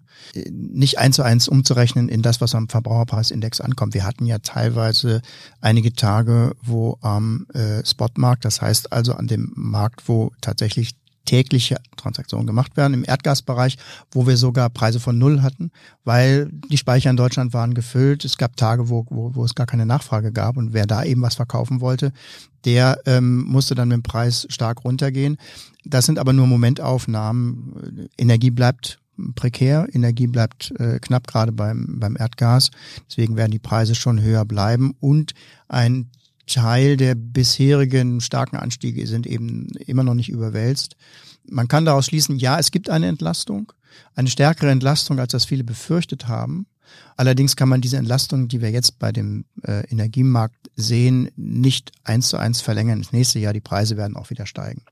nicht 0.49 0.97
eins 0.97 1.17
zu 1.17 1.23
eins 1.23 1.47
umzurechnen 1.47 2.09
in 2.09 2.23
das, 2.23 2.41
was 2.41 2.55
am 2.55 2.67
Verbraucherpreisindex 2.67 3.61
ankommt. 3.61 3.93
Wir 3.93 4.05
hatten 4.05 4.25
ja 4.25 4.39
teilweise 4.39 5.21
einige 5.61 5.93
Tage, 5.93 6.55
wo 6.63 6.97
am 7.01 7.45
äh, 7.53 7.85
Spotmarkt, 7.85 8.45
das 8.45 8.61
heißt 8.61 8.91
also 8.91 9.13
an 9.13 9.27
dem 9.27 9.51
Markt, 9.55 10.07
wo 10.09 10.31
tatsächlich 10.41 10.95
tägliche 11.29 11.77
Transaktionen 11.95 12.47
gemacht 12.47 12.75
werden 12.75 12.95
im 12.95 13.05
Erdgasbereich, 13.05 13.77
wo 14.11 14.25
wir 14.25 14.35
sogar 14.35 14.71
Preise 14.71 14.99
von 14.99 15.19
Null 15.19 15.43
hatten, 15.43 15.69
weil 16.03 16.49
die 16.71 16.77
Speicher 16.77 17.11
in 17.11 17.17
Deutschland 17.17 17.53
waren 17.53 17.75
gefüllt. 17.75 18.25
Es 18.25 18.37
gab 18.37 18.57
Tage, 18.57 18.89
wo, 18.89 19.05
wo, 19.11 19.35
wo 19.35 19.45
es 19.45 19.53
gar 19.53 19.67
keine 19.67 19.85
Nachfrage 19.85 20.31
gab 20.31 20.57
und 20.57 20.73
wer 20.73 20.87
da 20.87 21.03
eben 21.03 21.21
was 21.21 21.35
verkaufen 21.35 21.81
wollte, 21.81 22.13
der 22.65 22.99
ähm, 23.05 23.43
musste 23.43 23.75
dann 23.75 23.89
mit 23.89 23.97
dem 23.97 24.03
Preis 24.03 24.47
stark 24.49 24.83
runtergehen. 24.83 25.37
Das 25.85 26.07
sind 26.07 26.17
aber 26.17 26.33
nur 26.33 26.47
Momentaufnahmen. 26.47 28.09
Energie 28.17 28.49
bleibt 28.49 28.97
prekär, 29.35 29.87
Energie 29.91 30.27
bleibt 30.27 30.73
äh, 30.79 30.97
knapp 30.99 31.27
gerade 31.27 31.51
beim, 31.51 31.99
beim 31.99 32.17
Erdgas. 32.17 32.71
Deswegen 33.07 33.37
werden 33.37 33.51
die 33.51 33.59
Preise 33.59 33.93
schon 33.93 34.19
höher 34.19 34.45
bleiben 34.45 34.95
und 34.99 35.33
ein 35.67 36.09
Teil 36.49 36.97
der 36.97 37.15
bisherigen 37.15 38.21
starken 38.21 38.57
Anstiege 38.57 39.07
sind 39.07 39.27
eben 39.27 39.67
immer 39.85 40.03
noch 40.03 40.13
nicht 40.13 40.29
überwälzt. 40.29 40.95
Man 41.47 41.67
kann 41.67 41.85
daraus 41.85 42.05
schließen, 42.05 42.37
ja, 42.37 42.59
es 42.59 42.71
gibt 42.71 42.89
eine 42.89 43.07
Entlastung, 43.07 43.71
eine 44.15 44.29
stärkere 44.29 44.71
Entlastung, 44.71 45.19
als 45.19 45.31
das 45.31 45.45
viele 45.45 45.63
befürchtet 45.63 46.27
haben. 46.27 46.67
Allerdings 47.15 47.55
kann 47.55 47.69
man 47.69 47.81
diese 47.81 47.97
Entlastung, 47.97 48.47
die 48.47 48.61
wir 48.61 48.71
jetzt 48.71 48.99
bei 48.99 49.11
dem 49.11 49.45
äh, 49.63 49.87
Energiemarkt 49.89 50.71
sehen, 50.75 51.29
nicht 51.35 51.91
eins 52.03 52.29
zu 52.29 52.37
eins 52.37 52.61
verlängern. 52.61 52.99
Das 52.99 53.11
nächste 53.11 53.39
Jahr, 53.39 53.53
die 53.53 53.61
Preise 53.61 53.97
werden 53.97 54.17
auch 54.17 54.29
wieder 54.29 54.45
steigen. 54.45 54.83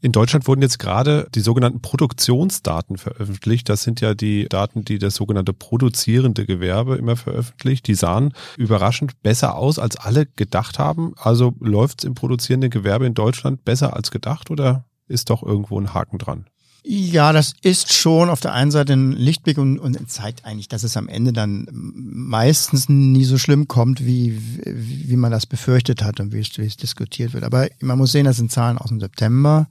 In 0.00 0.12
Deutschland 0.12 0.46
wurden 0.46 0.62
jetzt 0.62 0.78
gerade 0.78 1.26
die 1.34 1.40
sogenannten 1.40 1.82
Produktionsdaten 1.82 2.98
veröffentlicht. 2.98 3.68
Das 3.68 3.82
sind 3.82 4.00
ja 4.00 4.14
die 4.14 4.48
Daten, 4.48 4.84
die 4.84 4.98
das 4.98 5.16
sogenannte 5.16 5.52
produzierende 5.52 6.46
Gewerbe 6.46 6.96
immer 6.96 7.16
veröffentlicht. 7.16 7.88
Die 7.88 7.94
sahen 7.94 8.32
überraschend 8.56 9.20
besser 9.22 9.56
aus, 9.56 9.80
als 9.80 9.96
alle 9.96 10.26
gedacht 10.26 10.78
haben. 10.78 11.14
Also 11.16 11.54
läuft 11.58 12.00
es 12.00 12.04
im 12.04 12.14
produzierenden 12.14 12.70
Gewerbe 12.70 13.06
in 13.06 13.14
Deutschland 13.14 13.64
besser 13.64 13.96
als 13.96 14.12
gedacht 14.12 14.50
oder 14.50 14.84
ist 15.08 15.30
doch 15.30 15.42
irgendwo 15.42 15.80
ein 15.80 15.94
Haken 15.94 16.18
dran? 16.18 16.46
Ja, 16.84 17.32
das 17.32 17.54
ist 17.62 17.92
schon 17.92 18.30
auf 18.30 18.40
der 18.40 18.52
einen 18.52 18.70
Seite 18.70 18.94
ein 18.94 19.12
Lichtblick 19.12 19.58
und, 19.58 19.78
und 19.78 20.10
zeigt 20.10 20.44
eigentlich, 20.44 20.68
dass 20.68 20.84
es 20.84 20.96
am 20.96 21.08
Ende 21.08 21.32
dann 21.32 21.66
meistens 21.72 22.88
nie 22.88 23.24
so 23.24 23.36
schlimm 23.36 23.68
kommt, 23.68 24.06
wie, 24.06 24.40
wie 24.64 25.16
man 25.16 25.32
das 25.32 25.46
befürchtet 25.46 26.02
hat 26.02 26.20
und 26.20 26.32
wie 26.32 26.40
es, 26.40 26.56
wie 26.56 26.64
es 26.64 26.76
diskutiert 26.76 27.34
wird. 27.34 27.44
Aber 27.44 27.68
man 27.80 27.98
muss 27.98 28.12
sehen, 28.12 28.24
das 28.24 28.36
sind 28.36 28.52
Zahlen 28.52 28.78
aus 28.78 28.88
dem 28.88 29.00
September. 29.00 29.68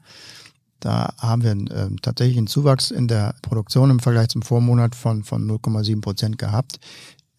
Da 0.80 1.14
haben 1.18 1.44
wir 1.44 1.52
äh, 1.76 1.90
tatsächlich 2.02 2.38
einen 2.38 2.48
Zuwachs 2.48 2.92
in 2.92 3.08
der 3.08 3.34
Produktion 3.42 3.90
im 3.90 4.00
Vergleich 4.00 4.28
zum 4.30 4.44
Vormonat 4.44 4.94
von, 4.94 5.24
von 5.24 5.50
0,7 5.50 6.02
Prozent 6.02 6.38
gehabt. 6.38 6.80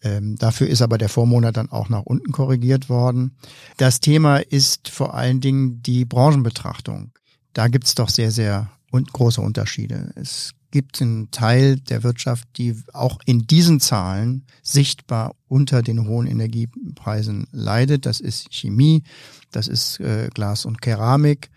Ähm, 0.01 0.35
dafür 0.37 0.67
ist 0.67 0.81
aber 0.81 0.97
der 0.97 1.09
Vormonat 1.09 1.57
dann 1.57 1.71
auch 1.71 1.89
nach 1.89 2.03
unten 2.03 2.31
korrigiert 2.31 2.89
worden. 2.89 3.35
Das 3.77 3.99
Thema 3.99 4.37
ist 4.37 4.89
vor 4.89 5.13
allen 5.13 5.41
Dingen 5.41 5.81
die 5.83 6.05
Branchenbetrachtung. 6.05 7.11
Da 7.53 7.67
gibt's 7.67 7.95
doch 7.95 8.09
sehr, 8.09 8.31
sehr 8.31 8.69
und 8.91 9.11
große 9.13 9.41
Unterschiede. 9.41 10.11
Es 10.15 10.53
gibt 10.71 11.01
einen 11.01 11.31
Teil 11.31 11.77
der 11.77 12.03
Wirtschaft, 12.03 12.47
die 12.57 12.75
auch 12.93 13.19
in 13.25 13.47
diesen 13.47 13.79
Zahlen 13.79 14.45
sichtbar 14.61 15.35
unter 15.47 15.81
den 15.81 16.07
hohen 16.07 16.27
Energiepreisen 16.27 17.47
leidet. 17.51 18.05
Das 18.05 18.19
ist 18.19 18.53
Chemie, 18.53 19.03
das 19.51 19.67
ist 19.67 19.99
äh, 19.99 20.29
Glas 20.33 20.65
und 20.65 20.81
Keramik. 20.81 21.49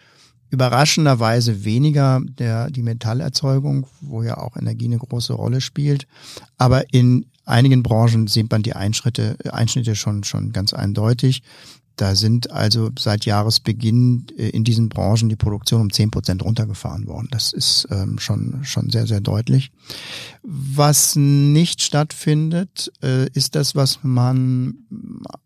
Überraschenderweise 0.51 1.65
weniger 1.65 2.21
der, 2.25 2.71
die 2.71 2.83
Metallerzeugung, 2.83 3.87
wo 4.01 4.23
ja 4.23 4.37
auch 4.37 4.57
Energie 4.57 4.87
eine 4.87 4.99
große 4.99 5.33
Rolle 5.33 5.61
spielt. 5.61 6.07
Aber 6.59 6.93
in 6.93 7.27
einigen 7.45 7.83
Branchen 7.83 8.27
sieht 8.27 8.51
man 8.51 8.63
die 8.63 8.75
Einschritte, 8.75 9.37
Einschnitte 9.51 9.95
schon, 9.95 10.25
schon 10.25 10.53
ganz 10.53 10.73
eindeutig. 10.73 11.43
Da 11.97 12.15
sind 12.15 12.51
also 12.51 12.91
seit 12.99 13.25
Jahresbeginn 13.25 14.27
äh, 14.37 14.49
in 14.51 14.65
diesen 14.65 14.89
Branchen 14.89 15.29
die 15.29 15.37
Produktion 15.37 15.83
um 15.83 15.93
zehn 15.93 16.11
Prozent 16.11 16.43
runtergefahren 16.43 17.07
worden. 17.07 17.29
Das 17.31 17.53
ist 17.53 17.87
ähm, 17.91 18.19
schon, 18.19 18.65
schon 18.65 18.91
sehr, 18.91 19.07
sehr 19.07 19.21
deutlich. 19.21 19.71
Was 20.43 21.17
nicht 21.17 21.83
stattfindet, 21.83 22.93
äh, 23.03 23.29
ist 23.33 23.55
das, 23.55 23.75
was 23.75 24.01
man 24.03 24.75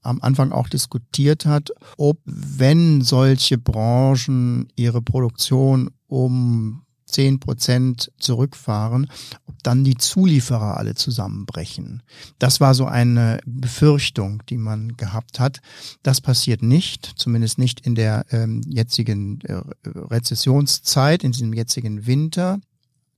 am 0.03 0.21
Anfang 0.23 0.53
auch 0.53 0.69
diskutiert 0.69 1.47
hat, 1.47 1.71
ob 1.97 2.19
wenn 2.25 3.03
solche 3.03 3.59
Branchen 3.59 4.69
ihre 4.77 5.03
Produktion 5.03 5.91
um 6.07 6.86
zehn 7.07 7.41
Prozent 7.41 8.13
zurückfahren, 8.19 9.11
ob 9.47 9.63
dann 9.63 9.85
die 9.85 9.97
Zulieferer 9.97 10.77
alle 10.77 10.95
zusammenbrechen. 10.95 12.03
Das 12.39 12.61
war 12.61 12.75
so 12.75 12.87
eine 12.87 13.39
Befürchtung, 13.47 14.43
die 14.49 14.59
man 14.59 14.97
gehabt 14.97 15.41
hat. 15.41 15.61
Das 16.03 16.21
passiert 16.21 16.63
nicht, 16.63 17.15
zumindest 17.17 17.59
nicht 17.59 17.81
in 17.81 17.95
der 17.95 18.27
ähm, 18.31 18.61
jetzigen 18.67 19.41
äh, 19.43 19.63
Rezessionszeit, 19.85 21.25
in 21.25 21.33
diesem 21.33 21.53
jetzigen 21.53 22.07
Winter. 22.07 22.61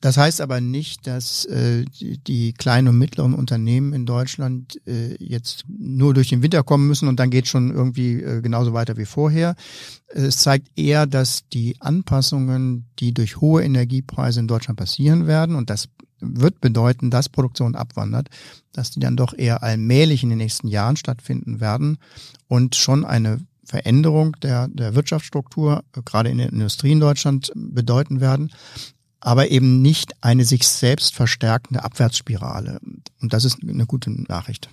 Das 0.00 0.16
heißt 0.16 0.40
aber 0.40 0.60
nicht, 0.60 1.08
dass 1.08 1.44
äh, 1.46 1.84
die 1.90 2.52
kleinen 2.52 2.88
und 2.88 2.98
mittleren 2.98 3.34
Unternehmen 3.34 3.92
in 3.92 4.06
Deutschland 4.06 4.80
äh, 4.86 5.16
jetzt 5.18 5.64
nur 5.66 6.14
durch 6.14 6.28
den 6.28 6.42
Winter 6.42 6.62
kommen 6.62 6.86
müssen 6.86 7.08
und 7.08 7.18
dann 7.18 7.30
geht 7.30 7.48
schon 7.48 7.72
irgendwie 7.72 8.22
äh, 8.22 8.40
genauso 8.40 8.72
weiter 8.72 8.96
wie 8.96 9.06
vorher. 9.06 9.56
Es 10.06 10.38
zeigt 10.38 10.68
eher, 10.78 11.06
dass 11.06 11.48
die 11.48 11.76
Anpassungen, 11.80 12.86
die 13.00 13.12
durch 13.12 13.40
hohe 13.40 13.64
Energiepreise 13.64 14.38
in 14.38 14.46
Deutschland 14.46 14.78
passieren 14.78 15.26
werden, 15.26 15.56
und 15.56 15.68
das 15.68 15.88
wird 16.20 16.60
bedeuten, 16.60 17.10
dass 17.10 17.28
Produktion 17.28 17.74
abwandert, 17.74 18.28
dass 18.72 18.90
die 18.90 19.00
dann 19.00 19.16
doch 19.16 19.36
eher 19.36 19.62
allmählich 19.62 20.22
in 20.22 20.28
den 20.28 20.38
nächsten 20.38 20.68
Jahren 20.68 20.96
stattfinden 20.96 21.60
werden 21.60 21.98
und 22.46 22.76
schon 22.76 23.04
eine 23.04 23.40
Veränderung 23.64 24.36
der, 24.42 24.68
der 24.68 24.94
Wirtschaftsstruktur, 24.94 25.84
gerade 26.04 26.30
in 26.30 26.38
der 26.38 26.50
Industrie 26.50 26.92
in 26.92 27.00
Deutschland, 27.00 27.52
bedeuten 27.54 28.20
werden 28.20 28.50
aber 29.20 29.50
eben 29.50 29.82
nicht 29.82 30.12
eine 30.20 30.44
sich 30.44 30.66
selbst 30.66 31.14
verstärkende 31.14 31.82
Abwärtsspirale. 31.82 32.80
Und 33.20 33.32
das 33.32 33.44
ist 33.44 33.58
eine 33.62 33.86
gute 33.86 34.10
Nachricht. 34.10 34.68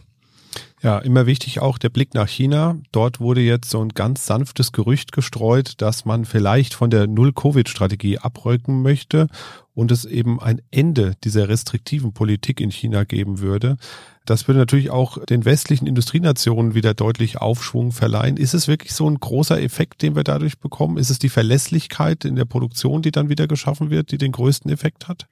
Ja, 0.82 1.00
immer 1.00 1.26
wichtig 1.26 1.60
auch 1.60 1.78
der 1.78 1.90
Blick 1.90 2.14
nach 2.14 2.28
China. 2.28 2.78
Dort 2.92 3.20
wurde 3.20 3.42
jetzt 3.42 3.70
so 3.70 3.82
ein 3.82 3.90
ganz 3.90 4.26
sanftes 4.26 4.72
Gerücht 4.72 5.12
gestreut, 5.12 5.82
dass 5.82 6.06
man 6.06 6.26
vielleicht 6.26 6.74
von 6.74 6.90
der 6.90 7.08
Null-Covid-Strategie 7.08 8.20
abrücken 8.20 8.82
möchte 8.82 9.28
und 9.76 9.92
es 9.92 10.06
eben 10.06 10.40
ein 10.40 10.62
Ende 10.72 11.16
dieser 11.24 11.48
restriktiven 11.48 12.14
Politik 12.14 12.60
in 12.60 12.72
China 12.72 13.04
geben 13.04 13.40
würde. 13.40 13.78
Das 14.26 14.48
würde 14.48 14.60
natürlich 14.60 14.90
auch 14.90 15.24
den 15.26 15.46
westlichen 15.46 15.86
Industrienationen 15.86 16.74
wieder 16.74 16.96
deutlich 16.96 17.38
Aufschwung 17.38 17.92
verleihen. 17.92 18.38
Ist 18.38 18.56
es 18.56 18.68
wirklich 18.68 18.94
so 18.94 19.08
ein 19.08 19.20
großer 19.20 19.62
Effekt, 19.62 20.02
den 20.02 20.16
wir 20.16 20.24
dadurch 20.24 20.58
bekommen? 20.58 20.98
Ist 20.98 21.12
es 21.12 21.20
die 21.20 21.30
Verlässlichkeit 21.30 22.26
in 22.26 22.36
der 22.36 22.46
Produktion, 22.46 23.04
die 23.04 23.12
dann 23.12 23.30
wieder 23.30 23.48
geschaffen 23.48 23.92
wird, 23.92 24.12
die 24.12 24.18
den 24.18 24.32
größten 24.32 24.72
Effekt 24.72 25.08
hat? 25.08 25.28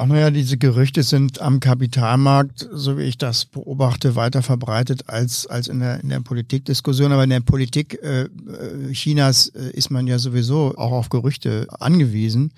Ach 0.00 0.06
naja, 0.06 0.30
diese 0.30 0.56
Gerüchte 0.58 1.02
sind 1.02 1.40
am 1.40 1.58
Kapitalmarkt, 1.58 2.68
so 2.70 2.98
wie 2.98 3.02
ich 3.02 3.18
das 3.18 3.46
beobachte, 3.46 4.14
weiter 4.14 4.42
verbreitet 4.42 5.08
als, 5.08 5.48
als 5.48 5.66
in 5.66 5.80
der, 5.80 6.00
in 6.00 6.08
der 6.08 6.20
Politikdiskussion. 6.20 7.10
Aber 7.10 7.24
in 7.24 7.30
der 7.30 7.40
Politik 7.40 7.98
äh, 8.00 8.22
äh 8.22 8.92
Chinas 8.92 9.48
äh, 9.48 9.72
ist 9.72 9.90
man 9.90 10.06
ja 10.06 10.20
sowieso 10.20 10.76
auch 10.76 10.92
auf 10.92 11.08
Gerüchte 11.08 11.66
angewiesen. 11.80 12.52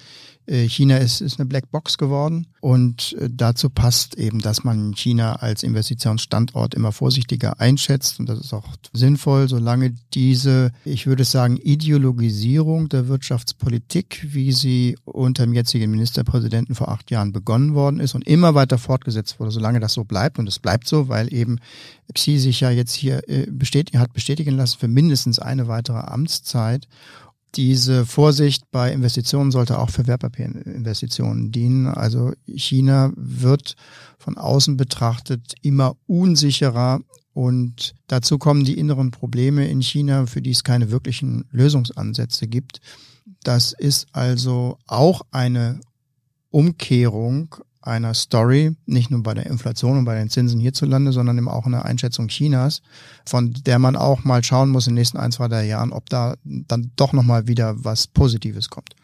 Äh, 0.50 0.68
China 0.68 0.96
ist, 0.96 1.20
ist 1.20 1.38
eine 1.38 1.46
Blackbox 1.46 1.96
geworden 1.96 2.48
und 2.60 3.16
äh, 3.20 3.28
dazu 3.30 3.70
passt 3.70 4.16
eben, 4.16 4.40
dass 4.40 4.64
man 4.64 4.94
China 4.94 5.36
als 5.36 5.62
Investitionsstandort 5.62 6.74
immer 6.74 6.90
vorsichtiger 6.90 7.60
einschätzt 7.60 8.18
und 8.18 8.28
das 8.28 8.40
ist 8.40 8.52
auch 8.52 8.66
sinnvoll, 8.92 9.48
solange 9.48 9.94
diese, 10.12 10.72
ich 10.84 11.06
würde 11.06 11.22
sagen, 11.22 11.56
Ideologisierung 11.56 12.88
der 12.88 13.06
Wirtschaftspolitik, 13.06 14.26
wie 14.28 14.50
sie 14.50 14.98
unter 15.04 15.44
dem 15.44 15.54
jetzigen 15.54 15.88
Ministerpräsidenten 15.92 16.74
vor 16.74 16.88
acht 16.88 17.12
Jahren 17.12 17.32
begonnen 17.32 17.74
worden 17.74 18.00
ist 18.00 18.16
und 18.16 18.26
immer 18.26 18.56
weiter 18.56 18.78
fortgesetzt 18.78 19.38
wurde, 19.38 19.52
solange 19.52 19.78
das 19.78 19.92
so 19.92 20.02
bleibt 20.02 20.40
und 20.40 20.48
es 20.48 20.58
bleibt 20.58 20.88
so, 20.88 21.08
weil 21.08 21.32
eben 21.32 21.60
Xi 22.12 22.38
sich 22.38 22.58
ja 22.58 22.70
jetzt 22.70 22.94
hier 22.94 23.28
äh, 23.28 23.46
bestätigen, 23.48 24.00
hat 24.00 24.12
bestätigen 24.12 24.56
lassen 24.56 24.78
für 24.80 24.88
mindestens 24.88 25.38
eine 25.38 25.68
weitere 25.68 25.98
Amtszeit 25.98 26.88
diese 27.54 28.06
Vorsicht 28.06 28.70
bei 28.70 28.92
Investitionen 28.92 29.50
sollte 29.50 29.78
auch 29.78 29.90
für 29.90 30.06
Wertpapierinvestitionen 30.06 31.50
dienen. 31.52 31.86
Also 31.86 32.32
China 32.46 33.12
wird 33.16 33.74
von 34.18 34.38
außen 34.38 34.76
betrachtet 34.76 35.54
immer 35.62 35.96
unsicherer 36.06 37.00
und 37.32 37.94
dazu 38.06 38.38
kommen 38.38 38.64
die 38.64 38.78
inneren 38.78 39.10
Probleme 39.10 39.68
in 39.68 39.82
China, 39.82 40.26
für 40.26 40.42
die 40.42 40.50
es 40.50 40.64
keine 40.64 40.90
wirklichen 40.90 41.46
Lösungsansätze 41.50 42.46
gibt. 42.46 42.80
Das 43.42 43.72
ist 43.72 44.08
also 44.12 44.78
auch 44.86 45.22
eine 45.30 45.80
Umkehrung 46.50 47.56
einer 47.82 48.12
Story, 48.14 48.76
nicht 48.86 49.10
nur 49.10 49.22
bei 49.22 49.34
der 49.34 49.46
Inflation 49.46 49.98
und 49.98 50.04
bei 50.04 50.14
den 50.14 50.28
Zinsen 50.28 50.60
hierzulande, 50.60 51.12
sondern 51.12 51.38
eben 51.38 51.48
auch 51.48 51.66
eine 51.66 51.84
Einschätzung 51.84 52.28
Chinas, 52.28 52.82
von 53.24 53.52
der 53.64 53.78
man 53.78 53.96
auch 53.96 54.24
mal 54.24 54.44
schauen 54.44 54.70
muss 54.70 54.86
in 54.86 54.92
den 54.92 55.00
nächsten 55.00 55.18
ein, 55.18 55.32
zwei, 55.32 55.48
drei 55.48 55.66
Jahren, 55.66 55.92
ob 55.92 56.10
da 56.10 56.34
dann 56.44 56.92
doch 56.96 57.12
nochmal 57.12 57.46
wieder 57.46 57.82
was 57.84 58.06
Positives 58.06 58.68
kommt. 58.68 58.94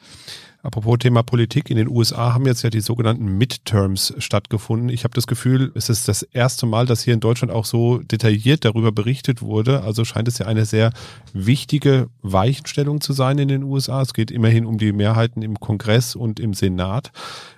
Apropos 0.67 0.99
Thema 0.99 1.23
Politik, 1.23 1.71
in 1.71 1.77
den 1.77 1.87
USA 1.87 2.35
haben 2.35 2.45
jetzt 2.45 2.63
ja 2.63 2.71
die 2.71 2.81
sogenannten 2.81 3.39
Midterms 3.39 4.13
stattgefunden. 4.19 4.89
Ich 4.89 5.05
habe 5.05 5.15
das 5.15 5.29
Gefühl, 5.29 5.71
es 5.77 5.89
ist 5.89 6.09
das 6.09 6.23
erste 6.25 6.67
Mal, 6.67 6.87
dass 6.87 7.03
hier 7.03 7.15
in 7.15 7.21
Deutschland 7.21 7.53
auch 7.53 7.65
so 7.65 7.99
detailliert 7.99 8.65
darüber 8.65 8.91
berichtet 8.91 9.43
wurde. 9.43 9.83
Also 9.83 10.05
scheint 10.05 10.27
es 10.27 10.39
ja 10.39 10.47
eine 10.47 10.65
sehr 10.65 10.91
wichtige 11.33 12.09
Weichenstellung 12.23 13.01
zu 13.01 13.13
sein 13.13 13.39
in 13.39 13.47
den 13.47 13.63
USA. 13.63 14.03
Es 14.03 14.13
geht 14.13 14.33
immerhin 14.33 14.67
um 14.67 14.77
die 14.77 14.91
Mehrheiten 14.91 15.41
im 15.43 15.61
Kongress 15.61 16.17
und 16.17 16.41
im 16.41 16.53
Senat. 16.53 17.13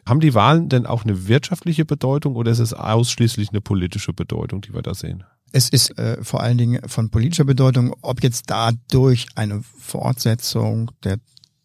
Haben 0.05 0.21
die 0.21 0.35
Wahlen 0.35 0.69
denn 0.69 0.85
auch 0.85 1.05
eine 1.05 1.29
wirtschaftliche 1.29 1.87
Bedeutung 1.87 2.37
oder 2.37 2.51
ist 2.51 2.59
es 2.59 2.75
ausschließlich 2.75 3.49
eine 3.53 3.63
politische 3.63 4.13
Bedeutung, 4.13 4.61
die 4.61 4.75
wir 4.75 4.83
da 4.83 4.93
sehen? 4.93 5.25
Es 5.51 5.71
ist 5.71 5.99
äh, 5.99 6.23
vor 6.23 6.43
allen 6.43 6.59
Dingen 6.59 6.87
von 6.87 7.09
politischer 7.09 7.45
Bedeutung, 7.45 7.97
ob 8.03 8.23
jetzt 8.23 8.51
dadurch 8.51 9.29
eine 9.35 9.63
Fortsetzung 9.63 10.91
der 11.05 11.17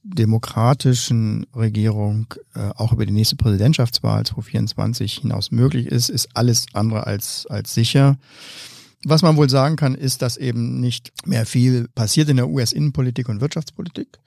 demokratischen 0.04 1.46
Regierung 1.56 2.28
äh, 2.56 2.70
auch 2.76 2.92
über 2.92 3.06
die 3.06 3.14
nächste 3.14 3.36
Präsidentschaftswahl 3.38 4.26
2024 4.26 5.20
hinaus 5.20 5.52
möglich 5.52 5.88
ist, 5.88 6.10
ist 6.10 6.30
alles 6.34 6.66
andere 6.74 7.08
als, 7.08 7.48
als 7.48 7.74
sicher. 7.74 8.18
Was 9.06 9.22
man 9.22 9.36
wohl 9.36 9.50
sagen 9.50 9.76
kann, 9.76 9.96
ist, 9.96 10.22
dass 10.22 10.38
eben 10.38 10.80
nicht 10.80 11.12
mehr 11.26 11.46
viel 11.46 11.88
passiert 11.90 12.30
in 12.30 12.38
der 12.38 12.50
US-Innenpolitik 12.50 13.28
und 13.28 13.42
Wirtschaftspolitik. 13.42 14.20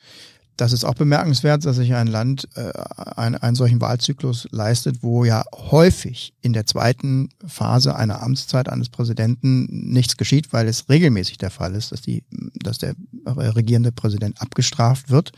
Das 0.56 0.72
ist 0.72 0.84
auch 0.84 0.94
bemerkenswert, 0.94 1.64
dass 1.64 1.76
sich 1.76 1.94
ein 1.94 2.06
Land 2.06 2.48
äh, 2.54 2.72
einen, 3.16 3.36
einen 3.36 3.56
solchen 3.56 3.80
Wahlzyklus 3.80 4.48
leistet, 4.50 5.02
wo 5.02 5.24
ja 5.24 5.44
häufig 5.54 6.32
in 6.40 6.52
der 6.52 6.66
zweiten 6.66 7.28
Phase 7.46 7.94
einer 7.94 8.22
Amtszeit 8.22 8.68
eines 8.68 8.88
Präsidenten 8.88 9.66
nichts 9.70 10.16
geschieht, 10.16 10.52
weil 10.52 10.66
es 10.66 10.88
regelmäßig 10.88 11.38
der 11.38 11.50
Fall 11.50 11.74
ist, 11.74 11.92
dass, 11.92 12.00
die, 12.00 12.24
dass 12.54 12.78
der 12.78 12.94
regierende 13.26 13.92
Präsident 13.92 14.40
abgestraft 14.40 15.10
wird, 15.10 15.32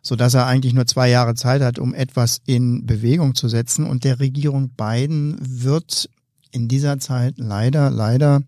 so 0.00 0.16
dass 0.16 0.34
er 0.34 0.46
eigentlich 0.46 0.72
nur 0.72 0.86
zwei 0.86 1.10
Jahre 1.10 1.34
Zeit 1.34 1.60
hat, 1.60 1.78
um 1.78 1.92
etwas 1.92 2.40
in 2.46 2.86
Bewegung 2.86 3.34
zu 3.34 3.48
setzen. 3.48 3.84
Und 3.84 4.04
der 4.04 4.20
Regierung 4.20 4.70
Biden 4.70 5.36
wird 5.40 6.08
in 6.52 6.68
dieser 6.68 6.98
Zeit 6.98 7.34
leider, 7.36 7.90
leider 7.90 8.42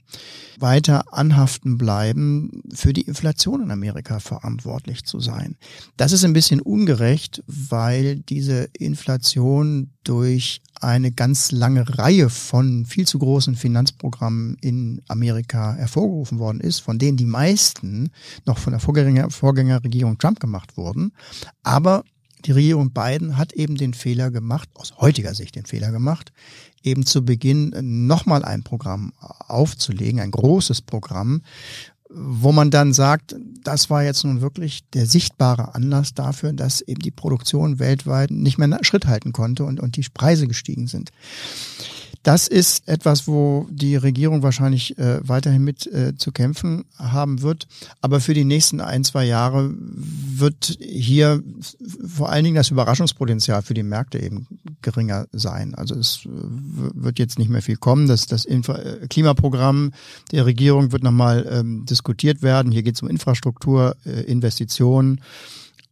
weiter 0.59 1.13
anhaften 1.13 1.77
bleiben, 1.77 2.63
für 2.73 2.93
die 2.93 3.03
Inflation 3.03 3.63
in 3.63 3.71
Amerika 3.71 4.21
verantwortlich 4.21 5.05
zu 5.05 5.21
sein. 5.21 5.57
Das 5.97 6.13
ist 6.13 6.25
ein 6.25 6.33
bisschen 6.33 6.61
ungerecht, 6.61 7.43
weil 7.47 8.17
diese 8.17 8.69
Inflation 8.73 9.91
durch 10.05 10.63
eine 10.81 11.13
ganz 11.13 11.53
lange 11.53 11.99
Reihe 11.99 12.29
von 12.29 12.87
viel 12.87 13.07
zu 13.07 13.19
großen 13.19 13.57
Finanzprogrammen 13.57 14.57
in 14.61 15.01
Amerika 15.09 15.75
hervorgerufen 15.75 16.39
worden 16.39 16.61
ist, 16.61 16.81
von 16.81 16.99
denen 16.99 17.17
die 17.17 17.27
meisten 17.27 18.11
noch 18.47 18.59
von 18.59 18.73
der 18.73 18.81
Vorgänger, 18.81 19.31
Vorgängerregierung 19.31 20.19
Trump 20.19 20.41
gemacht 20.41 20.77
wurden. 20.77 21.13
Aber 21.63 22.05
die 22.45 22.53
Regierung 22.53 22.91
Biden 22.91 23.37
hat 23.37 23.53
eben 23.53 23.77
den 23.77 23.95
Fehler 23.95 24.31
gemacht, 24.31 24.69
aus 24.75 24.95
heutiger 24.99 25.35
Sicht 25.35 25.57
den 25.57 25.67
Fehler 25.67 25.91
gemacht, 25.91 26.33
eben 26.83 27.07
zu 27.07 27.25
Beginn 27.25 27.73
nochmal 28.07 28.45
ein 28.45 28.63
Programm 28.63 29.13
aufzulegen, 29.21 30.21
ein 30.21 30.31
großes 30.31 30.83
Programm, 30.83 31.43
wo 32.15 32.53
man 32.53 32.71
dann 32.71 32.93
sagt, 32.93 33.37
das 33.65 33.89
war 33.89 34.03
jetzt 34.05 34.25
nun 34.25 34.41
wirklich 34.41 34.83
der 34.91 35.07
sichtbare 35.07 35.75
Anlass 35.75 36.15
dafür, 36.15 36.53
dass 36.53 36.81
eben 36.83 37.01
die 37.01 37.11
Produktion 37.11 37.79
weltweit 37.79 38.31
nicht 38.31 38.59
mehr 38.59 38.79
Schritt 38.83 39.07
halten 39.07 39.33
konnte 39.33 39.65
und, 39.65 39.81
und 39.81 39.97
die 39.97 40.05
Preise 40.13 40.47
gestiegen 40.47 40.89
sind. 40.89 41.11
Das 42.23 42.47
ist 42.47 42.89
etwas, 42.89 43.27
wo 43.27 43.67
die 43.71 43.97
Regierung 43.97 44.43
wahrscheinlich 44.43 44.97
äh, 44.97 45.27
weiterhin 45.27 45.65
mit 45.65 45.87
äh, 45.87 46.17
zu 46.17 46.31
kämpfen 46.31 46.85
haben 46.97 47.43
wird. 47.43 47.67
Aber 48.01 48.21
für 48.21 48.33
die 48.33 48.45
nächsten 48.45 48.81
ein, 48.81 49.03
zwei 49.03 49.25
Jahre 49.25 49.75
wird 49.77 50.79
hier 50.81 51.43
vor 52.07 52.31
allen 52.31 52.45
Dingen 52.45 52.57
das 52.57 52.71
Überraschungspotenzial 52.71 53.63
für 53.63 53.75
die 53.75 53.83
Märkte 53.83 54.21
eben 54.21 54.47
geringer 54.83 55.27
sein. 55.33 55.75
Also 55.75 55.97
es 55.97 56.21
wird 56.25 57.19
jetzt 57.19 57.41
nicht 57.41 57.51
mehr 57.51 57.63
viel 57.63 57.77
kommen. 57.77 58.07
Das, 58.07 58.27
das 58.27 58.45
Infra 58.45 58.79
äh, 58.79 59.09
Klimaprogramm 59.09 59.93
der 60.31 60.47
Regierung 60.47 60.93
wird 60.93 61.03
nochmal 61.03 61.47
ähm, 61.51 61.85
diskutiert 61.87 62.43
werden. 62.43 62.71
Hier 62.71 62.85
geht 62.85 62.95
es 62.95 63.03
um 63.03 63.09
Infrastruktur, 63.09 63.97
äh, 64.07 64.23
Investitionen, 64.23 65.21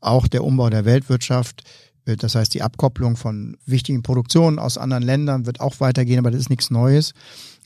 auch 0.00 0.28
der 0.28 0.44
Umbau 0.44 0.70
der 0.70 0.84
Weltwirtschaft. 0.84 1.64
Äh, 2.04 2.16
das 2.16 2.34
heißt, 2.34 2.52
die 2.54 2.62
Abkopplung 2.62 3.16
von 3.16 3.56
wichtigen 3.66 4.02
Produktionen 4.02 4.58
aus 4.58 4.78
anderen 4.78 5.02
Ländern 5.02 5.46
wird 5.46 5.60
auch 5.60 5.80
weitergehen, 5.80 6.18
aber 6.18 6.30
das 6.30 6.40
ist 6.40 6.50
nichts 6.50 6.70
Neues. 6.70 7.12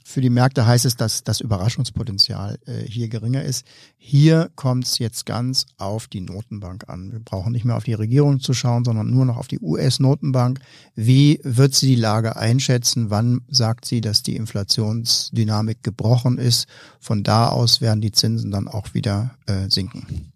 Für 0.06 0.20
die 0.20 0.28
Märkte 0.28 0.66
heißt 0.66 0.84
es, 0.84 0.96
dass 0.96 1.24
das 1.24 1.40
Überraschungspotenzial 1.40 2.58
äh, 2.66 2.82
hier 2.82 3.08
geringer 3.08 3.42
ist. 3.42 3.64
Hier 3.96 4.50
kommt 4.54 4.84
es 4.84 4.98
jetzt 4.98 5.24
ganz 5.24 5.64
auf 5.78 6.08
die 6.08 6.20
Notenbank 6.20 6.90
an. 6.90 7.10
Wir 7.10 7.20
brauchen 7.20 7.52
nicht 7.52 7.64
mehr 7.64 7.76
auf 7.76 7.84
die 7.84 7.94
Regierung 7.94 8.38
zu 8.38 8.52
schauen, 8.52 8.84
sondern 8.84 9.10
nur 9.10 9.24
noch 9.24 9.38
auf 9.38 9.48
die 9.48 9.60
US-Notenbank. 9.60 10.60
Wie 10.94 11.40
wird 11.42 11.74
sie 11.74 11.86
die 11.86 12.00
Lage 12.00 12.36
einschätzen? 12.36 13.08
Wann 13.08 13.40
sagt 13.48 13.86
sie, 13.86 14.02
dass 14.02 14.22
die 14.22 14.36
Inflationsdynamik 14.36 15.82
gebrochen 15.82 16.36
ist? 16.36 16.66
Von 17.00 17.22
da 17.22 17.48
aus 17.48 17.80
werden 17.80 18.02
die 18.02 18.12
Zinsen 18.12 18.50
dann 18.50 18.68
auch 18.68 18.92
wieder 18.92 19.34
äh, 19.46 19.70
sinken. 19.70 20.32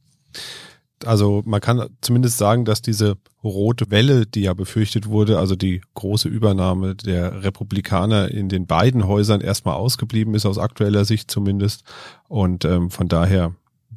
Also 1.04 1.42
man 1.46 1.60
kann 1.60 1.88
zumindest 2.00 2.38
sagen, 2.38 2.64
dass 2.64 2.82
diese 2.82 3.16
rote 3.44 3.90
Welle, 3.90 4.26
die 4.26 4.42
ja 4.42 4.54
befürchtet 4.54 5.08
wurde, 5.08 5.38
also 5.38 5.54
die 5.54 5.80
große 5.94 6.28
Übernahme 6.28 6.94
der 6.94 7.44
Republikaner 7.44 8.30
in 8.30 8.48
den 8.48 8.66
beiden 8.66 9.06
Häusern 9.06 9.40
erstmal 9.40 9.74
ausgeblieben 9.74 10.34
ist, 10.34 10.46
aus 10.46 10.58
aktueller 10.58 11.04
Sicht 11.04 11.30
zumindest. 11.30 11.84
Und 12.28 12.64
ähm, 12.64 12.90
von 12.90 13.08
daher 13.08 13.54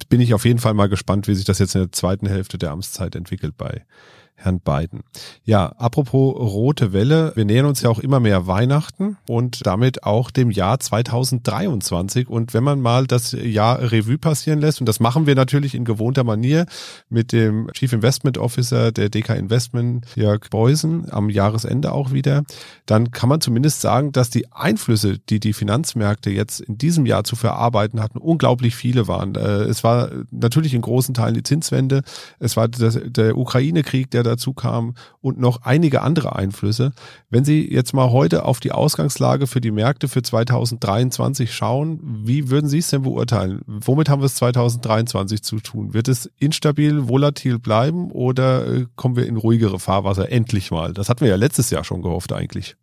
bin 0.09 0.21
ich 0.21 0.33
auf 0.33 0.45
jeden 0.45 0.59
Fall 0.59 0.73
mal 0.73 0.89
gespannt, 0.89 1.27
wie 1.27 1.35
sich 1.35 1.45
das 1.45 1.59
jetzt 1.59 1.75
in 1.75 1.81
der 1.81 1.91
zweiten 1.91 2.27
Hälfte 2.27 2.57
der 2.57 2.71
Amtszeit 2.71 3.15
entwickelt 3.15 3.57
bei 3.57 3.85
Herrn 4.41 4.59
Biden. 4.59 5.01
Ja, 5.43 5.67
apropos 5.77 6.35
rote 6.35 6.93
Welle, 6.93 7.31
wir 7.35 7.45
nähern 7.45 7.65
uns 7.65 7.81
ja 7.81 7.89
auch 7.89 7.99
immer 7.99 8.19
mehr 8.19 8.47
Weihnachten 8.47 9.17
und 9.27 9.65
damit 9.65 10.03
auch 10.03 10.31
dem 10.31 10.51
Jahr 10.51 10.79
2023. 10.79 12.27
Und 12.27 12.53
wenn 12.53 12.63
man 12.63 12.81
mal 12.81 13.07
das 13.07 13.31
Jahr 13.31 13.79
Revue 13.91 14.17
passieren 14.17 14.59
lässt, 14.59 14.79
und 14.79 14.87
das 14.87 14.99
machen 14.99 15.27
wir 15.27 15.35
natürlich 15.35 15.75
in 15.75 15.85
gewohnter 15.85 16.23
Manier 16.23 16.65
mit 17.09 17.31
dem 17.31 17.69
Chief 17.73 17.93
Investment 17.93 18.37
Officer 18.37 18.91
der 18.91 19.09
DK 19.09 19.35
Investment, 19.35 20.05
Jörg 20.15 20.49
Beusen, 20.49 21.11
am 21.11 21.29
Jahresende 21.29 21.91
auch 21.91 22.11
wieder, 22.11 22.43
dann 22.85 23.11
kann 23.11 23.29
man 23.29 23.41
zumindest 23.41 23.81
sagen, 23.81 24.11
dass 24.11 24.29
die 24.29 24.51
Einflüsse, 24.51 25.19
die 25.19 25.39
die 25.39 25.53
Finanzmärkte 25.53 26.29
jetzt 26.29 26.59
in 26.61 26.77
diesem 26.77 27.05
Jahr 27.05 27.23
zu 27.23 27.35
verarbeiten 27.35 28.01
hatten, 28.01 28.17
unglaublich 28.17 28.75
viele 28.75 29.07
waren. 29.07 29.35
Äh, 29.35 29.63
es 29.63 29.83
war 29.83 30.09
natürlich 30.31 30.73
in 30.73 30.81
großen 30.81 31.13
Teilen 31.13 31.35
die 31.35 31.43
Zinswende, 31.43 32.01
es 32.39 32.57
war 32.57 32.67
der 32.67 33.37
Ukraine-Krieg, 33.37 34.09
der 34.11 34.23
dazu 34.31 34.53
kam 34.53 34.95
und 35.19 35.39
noch 35.39 35.61
einige 35.63 36.01
andere 36.01 36.35
Einflüsse. 36.35 36.93
Wenn 37.29 37.45
Sie 37.45 37.71
jetzt 37.71 37.93
mal 37.93 38.11
heute 38.11 38.45
auf 38.45 38.59
die 38.59 38.71
Ausgangslage 38.71 39.47
für 39.47 39.61
die 39.61 39.71
Märkte 39.71 40.07
für 40.07 40.21
2023 40.21 41.53
schauen, 41.53 41.99
wie 42.25 42.49
würden 42.49 42.69
Sie 42.69 42.79
es 42.79 42.89
denn 42.89 43.03
beurteilen? 43.03 43.61
Womit 43.67 44.09
haben 44.09 44.21
wir 44.21 44.27
es 44.27 44.35
2023 44.35 45.43
zu 45.43 45.59
tun? 45.59 45.93
Wird 45.93 46.07
es 46.07 46.31
instabil, 46.39 47.07
volatil 47.07 47.59
bleiben 47.59 48.11
oder 48.11 48.67
äh, 48.67 48.85
kommen 48.95 49.15
wir 49.15 49.27
in 49.27 49.37
ruhigere 49.37 49.79
Fahrwasser 49.79 50.31
endlich 50.31 50.71
mal? 50.71 50.93
Das 50.93 51.09
hatten 51.09 51.21
wir 51.21 51.29
ja 51.29 51.35
letztes 51.35 51.69
Jahr 51.69 51.83
schon 51.83 52.01
gehofft 52.01 52.33
eigentlich. 52.33 52.75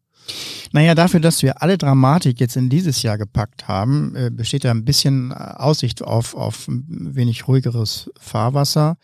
Naja, 0.73 0.95
dafür, 0.95 1.21
dass 1.21 1.43
wir 1.43 1.63
alle 1.63 1.79
Dramatik 1.79 2.41
jetzt 2.41 2.57
in 2.57 2.69
dieses 2.69 3.03
Jahr 3.03 3.19
gepackt 3.19 3.69
haben, 3.69 4.15
äh, 4.15 4.31
besteht 4.31 4.65
da 4.65 4.71
ein 4.71 4.85
bisschen 4.85 5.31
äh, 5.31 5.35
Aussicht 5.35 6.03
auf, 6.03 6.35
auf 6.35 6.69
ein 6.69 7.15
wenig 7.15 7.49
ruhigeres 7.49 8.11
Fahrwasser. 8.21 8.97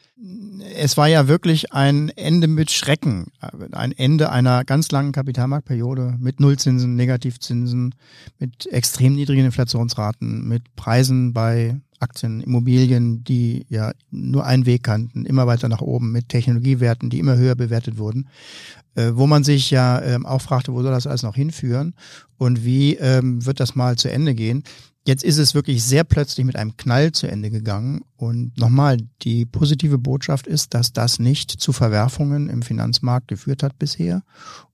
Es 0.76 0.96
war 0.96 1.08
ja 1.08 1.28
wirklich 1.28 1.72
ein 1.72 2.08
Ende 2.10 2.48
mit 2.48 2.70
Schrecken, 2.70 3.26
ein 3.72 3.92
Ende 3.92 4.30
einer 4.30 4.64
ganz 4.64 4.90
langen 4.90 5.12
Kapitalmarktperiode 5.12 6.16
mit 6.18 6.40
Nullzinsen, 6.40 6.96
Negativzinsen, 6.96 7.94
mit 8.38 8.66
extrem 8.72 9.14
niedrigen 9.14 9.44
Inflationsraten, 9.44 10.48
mit 10.48 10.74
Preisen 10.76 11.34
bei 11.34 11.78
Aktien, 12.00 12.40
Immobilien, 12.40 13.24
die 13.24 13.66
ja 13.68 13.92
nur 14.10 14.44
einen 14.46 14.66
Weg 14.66 14.82
kannten, 14.82 15.26
immer 15.26 15.46
weiter 15.46 15.68
nach 15.68 15.80
oben, 15.80 16.12
mit 16.12 16.28
Technologiewerten, 16.30 17.10
die 17.10 17.18
immer 17.18 17.36
höher 17.36 17.54
bewertet 17.54 17.98
wurden 17.98 18.28
äh, 18.94 19.12
wo 19.14 19.26
man 19.26 19.44
sich 19.44 19.70
ja 19.70 20.00
ähm, 20.02 20.26
auch 20.26 20.40
fragte, 20.40 20.72
wo 20.72 20.82
soll 20.82 20.92
das 20.92 21.06
alles 21.06 21.22
noch 21.22 21.34
hinführen 21.34 21.94
und 22.38 22.64
wie 22.64 22.94
ähm, 22.94 23.44
wird 23.44 23.60
das 23.60 23.74
mal 23.74 23.96
zu 23.96 24.10
Ende 24.10 24.34
gehen. 24.34 24.64
Jetzt 25.06 25.22
ist 25.22 25.36
es 25.36 25.54
wirklich 25.54 25.84
sehr 25.84 26.02
plötzlich 26.02 26.46
mit 26.46 26.56
einem 26.56 26.78
Knall 26.78 27.12
zu 27.12 27.26
Ende 27.26 27.50
gegangen. 27.50 28.00
Und 28.16 28.56
nochmal, 28.56 28.96
die 29.20 29.44
positive 29.44 29.98
Botschaft 29.98 30.46
ist, 30.46 30.72
dass 30.72 30.94
das 30.94 31.18
nicht 31.18 31.50
zu 31.50 31.72
Verwerfungen 31.74 32.48
im 32.48 32.62
Finanzmarkt 32.62 33.28
geführt 33.28 33.62
hat 33.62 33.78
bisher 33.78 34.22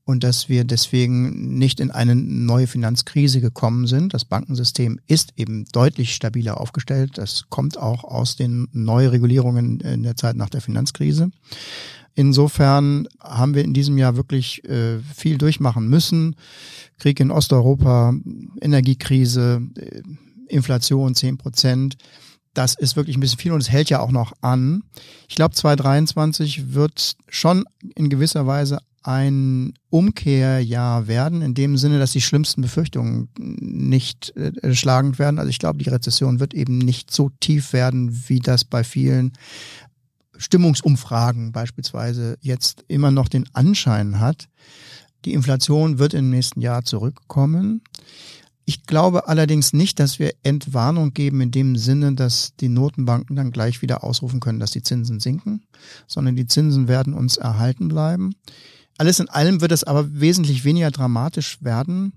und 0.04 0.22
dass 0.22 0.48
wir 0.48 0.62
deswegen 0.64 1.58
nicht 1.58 1.80
in 1.80 1.90
eine 1.90 2.14
neue 2.14 2.68
Finanzkrise 2.68 3.40
gekommen 3.40 3.88
sind. 3.88 4.14
Das 4.14 4.24
Bankensystem 4.24 5.00
ist 5.08 5.32
eben 5.36 5.64
deutlich 5.72 6.14
stabiler 6.14 6.60
aufgestellt. 6.60 7.18
Das 7.18 7.46
kommt 7.48 7.76
auch 7.76 8.04
aus 8.04 8.36
den 8.36 8.68
Neuregulierungen 8.72 9.80
in 9.80 10.04
der 10.04 10.14
Zeit 10.14 10.36
nach 10.36 10.50
der 10.50 10.60
Finanzkrise. 10.60 11.32
Insofern 12.20 13.08
haben 13.18 13.54
wir 13.54 13.64
in 13.64 13.72
diesem 13.72 13.96
Jahr 13.96 14.14
wirklich 14.14 14.62
äh, 14.68 14.98
viel 14.98 15.38
durchmachen 15.38 15.88
müssen. 15.88 16.36
Krieg 16.98 17.18
in 17.18 17.30
Osteuropa, 17.30 18.12
Energiekrise, 18.60 19.62
äh, 19.78 20.02
Inflation 20.48 21.14
10 21.14 21.38
Prozent. 21.38 21.96
Das 22.52 22.74
ist 22.74 22.94
wirklich 22.94 23.16
ein 23.16 23.20
bisschen 23.20 23.38
viel 23.38 23.52
und 23.52 23.62
es 23.62 23.70
hält 23.70 23.88
ja 23.88 24.00
auch 24.00 24.10
noch 24.10 24.34
an. 24.42 24.82
Ich 25.28 25.34
glaube, 25.34 25.54
2023 25.54 26.74
wird 26.74 27.16
schon 27.30 27.64
in 27.94 28.10
gewisser 28.10 28.46
Weise 28.46 28.80
ein 29.02 29.72
Umkehrjahr 29.88 31.08
werden, 31.08 31.40
in 31.40 31.54
dem 31.54 31.78
Sinne, 31.78 31.98
dass 31.98 32.12
die 32.12 32.20
schlimmsten 32.20 32.60
Befürchtungen 32.60 33.30
nicht 33.38 34.36
äh, 34.36 34.74
schlagend 34.74 35.18
werden. 35.18 35.38
Also 35.38 35.48
ich 35.48 35.58
glaube, 35.58 35.78
die 35.82 35.88
Rezession 35.88 36.38
wird 36.38 36.52
eben 36.52 36.76
nicht 36.76 37.10
so 37.10 37.30
tief 37.40 37.72
werden, 37.72 38.24
wie 38.28 38.40
das 38.40 38.64
bei 38.64 38.84
vielen 38.84 39.32
Stimmungsumfragen 40.40 41.52
beispielsweise 41.52 42.38
jetzt 42.40 42.84
immer 42.88 43.10
noch 43.10 43.28
den 43.28 43.44
Anschein 43.52 44.20
hat. 44.20 44.48
Die 45.24 45.34
Inflation 45.34 45.98
wird 45.98 46.14
im 46.14 46.30
nächsten 46.30 46.62
Jahr 46.62 46.82
zurückkommen. 46.84 47.82
Ich 48.64 48.86
glaube 48.86 49.28
allerdings 49.28 49.72
nicht, 49.72 49.98
dass 50.00 50.18
wir 50.18 50.32
Entwarnung 50.42 51.12
geben 51.12 51.40
in 51.40 51.50
dem 51.50 51.76
Sinne, 51.76 52.14
dass 52.14 52.54
die 52.56 52.68
Notenbanken 52.68 53.36
dann 53.36 53.50
gleich 53.50 53.82
wieder 53.82 54.02
ausrufen 54.02 54.40
können, 54.40 54.60
dass 54.60 54.70
die 54.70 54.82
Zinsen 54.82 55.20
sinken, 55.20 55.64
sondern 56.06 56.36
die 56.36 56.46
Zinsen 56.46 56.88
werden 56.88 57.12
uns 57.12 57.36
erhalten 57.36 57.88
bleiben. 57.88 58.34
Alles 58.96 59.18
in 59.18 59.28
allem 59.28 59.60
wird 59.60 59.72
es 59.72 59.84
aber 59.84 60.20
wesentlich 60.20 60.64
weniger 60.64 60.90
dramatisch 60.90 61.58
werden. 61.62 62.12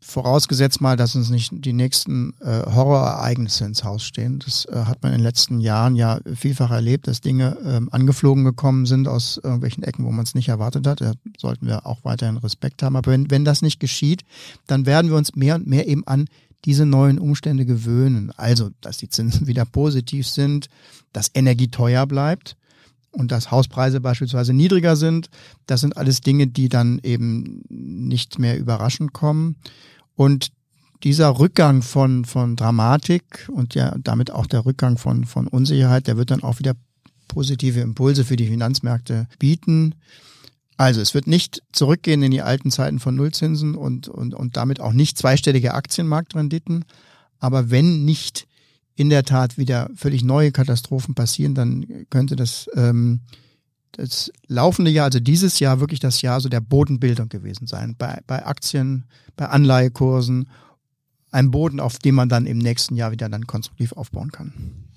Vorausgesetzt 0.00 0.80
mal, 0.80 0.96
dass 0.96 1.16
uns 1.16 1.28
nicht 1.28 1.50
die 1.52 1.72
nächsten 1.72 2.32
äh, 2.40 2.62
Horrorereignisse 2.66 3.64
ins 3.64 3.82
Haus 3.82 4.04
stehen. 4.04 4.38
Das 4.38 4.64
äh, 4.66 4.84
hat 4.84 5.02
man 5.02 5.12
in 5.12 5.18
den 5.18 5.24
letzten 5.24 5.60
Jahren 5.60 5.96
ja 5.96 6.20
vielfach 6.36 6.70
erlebt, 6.70 7.08
dass 7.08 7.20
Dinge 7.20 7.58
ähm, 7.64 7.88
angeflogen 7.90 8.44
gekommen 8.44 8.86
sind 8.86 9.08
aus 9.08 9.40
irgendwelchen 9.42 9.82
Ecken, 9.82 10.04
wo 10.04 10.12
man 10.12 10.24
es 10.24 10.36
nicht 10.36 10.48
erwartet 10.48 10.86
hat. 10.86 11.00
Da 11.00 11.14
sollten 11.36 11.66
wir 11.66 11.84
auch 11.84 12.04
weiterhin 12.04 12.36
Respekt 12.36 12.82
haben. 12.84 12.94
Aber 12.94 13.10
wenn, 13.10 13.28
wenn 13.30 13.44
das 13.44 13.60
nicht 13.60 13.80
geschieht, 13.80 14.22
dann 14.68 14.86
werden 14.86 15.10
wir 15.10 15.16
uns 15.16 15.34
mehr 15.34 15.56
und 15.56 15.66
mehr 15.66 15.88
eben 15.88 16.06
an 16.06 16.26
diese 16.64 16.86
neuen 16.86 17.18
Umstände 17.18 17.66
gewöhnen. 17.66 18.32
Also, 18.36 18.70
dass 18.80 18.98
die 18.98 19.08
Zinsen 19.08 19.46
wieder 19.48 19.64
positiv 19.64 20.28
sind, 20.28 20.68
dass 21.12 21.32
Energie 21.34 21.68
teuer 21.68 22.06
bleibt 22.06 22.56
und 23.18 23.32
dass 23.32 23.50
Hauspreise 23.50 24.00
beispielsweise 24.00 24.52
niedriger 24.52 24.94
sind. 24.94 25.28
Das 25.66 25.80
sind 25.80 25.96
alles 25.96 26.20
Dinge, 26.20 26.46
die 26.46 26.68
dann 26.68 27.00
eben 27.02 27.62
nicht 27.68 28.38
mehr 28.38 28.58
überraschend 28.58 29.12
kommen. 29.12 29.56
Und 30.14 30.52
dieser 31.02 31.38
Rückgang 31.38 31.82
von, 31.82 32.24
von 32.24 32.54
Dramatik 32.54 33.48
und 33.52 33.74
ja 33.74 33.96
damit 33.98 34.30
auch 34.30 34.46
der 34.46 34.64
Rückgang 34.64 34.98
von, 34.98 35.24
von 35.24 35.48
Unsicherheit, 35.48 36.06
der 36.06 36.16
wird 36.16 36.30
dann 36.30 36.44
auch 36.44 36.60
wieder 36.60 36.74
positive 37.26 37.80
Impulse 37.80 38.24
für 38.24 38.36
die 38.36 38.46
Finanzmärkte 38.46 39.26
bieten. 39.38 39.96
Also 40.76 41.00
es 41.00 41.12
wird 41.12 41.26
nicht 41.26 41.62
zurückgehen 41.72 42.22
in 42.22 42.30
die 42.30 42.42
alten 42.42 42.70
Zeiten 42.70 43.00
von 43.00 43.16
Nullzinsen 43.16 43.74
und, 43.74 44.06
und, 44.06 44.32
und 44.32 44.56
damit 44.56 44.80
auch 44.80 44.92
nicht 44.92 45.18
zweistellige 45.18 45.74
Aktienmarktrenditen. 45.74 46.84
Aber 47.40 47.70
wenn 47.70 48.04
nicht 48.04 48.46
in 48.98 49.10
der 49.10 49.22
Tat 49.22 49.58
wieder 49.58 49.90
völlig 49.94 50.24
neue 50.24 50.50
Katastrophen 50.50 51.14
passieren, 51.14 51.54
dann 51.54 51.86
könnte 52.10 52.34
das, 52.34 52.68
ähm, 52.74 53.20
das 53.92 54.32
laufende 54.48 54.90
Jahr, 54.90 55.04
also 55.04 55.20
dieses 55.20 55.60
Jahr 55.60 55.78
wirklich 55.78 56.00
das 56.00 56.20
Jahr 56.20 56.40
so 56.40 56.48
der 56.48 56.60
Bodenbildung 56.60 57.28
gewesen 57.28 57.68
sein. 57.68 57.94
Bei, 57.96 58.18
bei 58.26 58.44
Aktien, 58.44 59.04
bei 59.36 59.46
Anleihekursen, 59.46 60.48
ein 61.30 61.52
Boden, 61.52 61.78
auf 61.78 62.00
dem 62.00 62.16
man 62.16 62.28
dann 62.28 62.44
im 62.44 62.58
nächsten 62.58 62.96
Jahr 62.96 63.12
wieder 63.12 63.28
dann 63.28 63.46
konstruktiv 63.46 63.92
aufbauen 63.92 64.32
kann. 64.32 64.87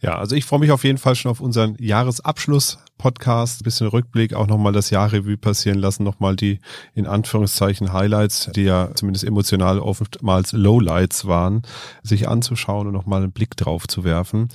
Ja, 0.00 0.18
also 0.18 0.36
ich 0.36 0.44
freue 0.44 0.60
mich 0.60 0.70
auf 0.70 0.84
jeden 0.84 0.98
Fall 0.98 1.14
schon 1.14 1.30
auf 1.30 1.40
unseren 1.40 1.76
Jahresabschluss-Podcast. 1.78 3.60
Ein 3.60 3.64
bisschen 3.64 3.86
Rückblick, 3.88 4.34
auch 4.34 4.46
nochmal 4.46 4.72
das 4.72 4.90
Jahrrevue 4.90 5.36
passieren 5.36 5.78
lassen, 5.78 6.04
nochmal 6.04 6.36
die 6.36 6.60
in 6.94 7.06
Anführungszeichen 7.06 7.92
Highlights, 7.92 8.50
die 8.54 8.64
ja 8.64 8.90
zumindest 8.94 9.24
emotional 9.24 9.78
oftmals 9.78 10.52
Lowlights 10.52 11.26
waren, 11.26 11.62
sich 12.02 12.28
anzuschauen 12.28 12.86
und 12.86 12.92
nochmal 12.92 13.22
einen 13.22 13.32
Blick 13.32 13.56
drauf 13.56 13.86
zu 13.88 14.04
werfen. 14.04 14.48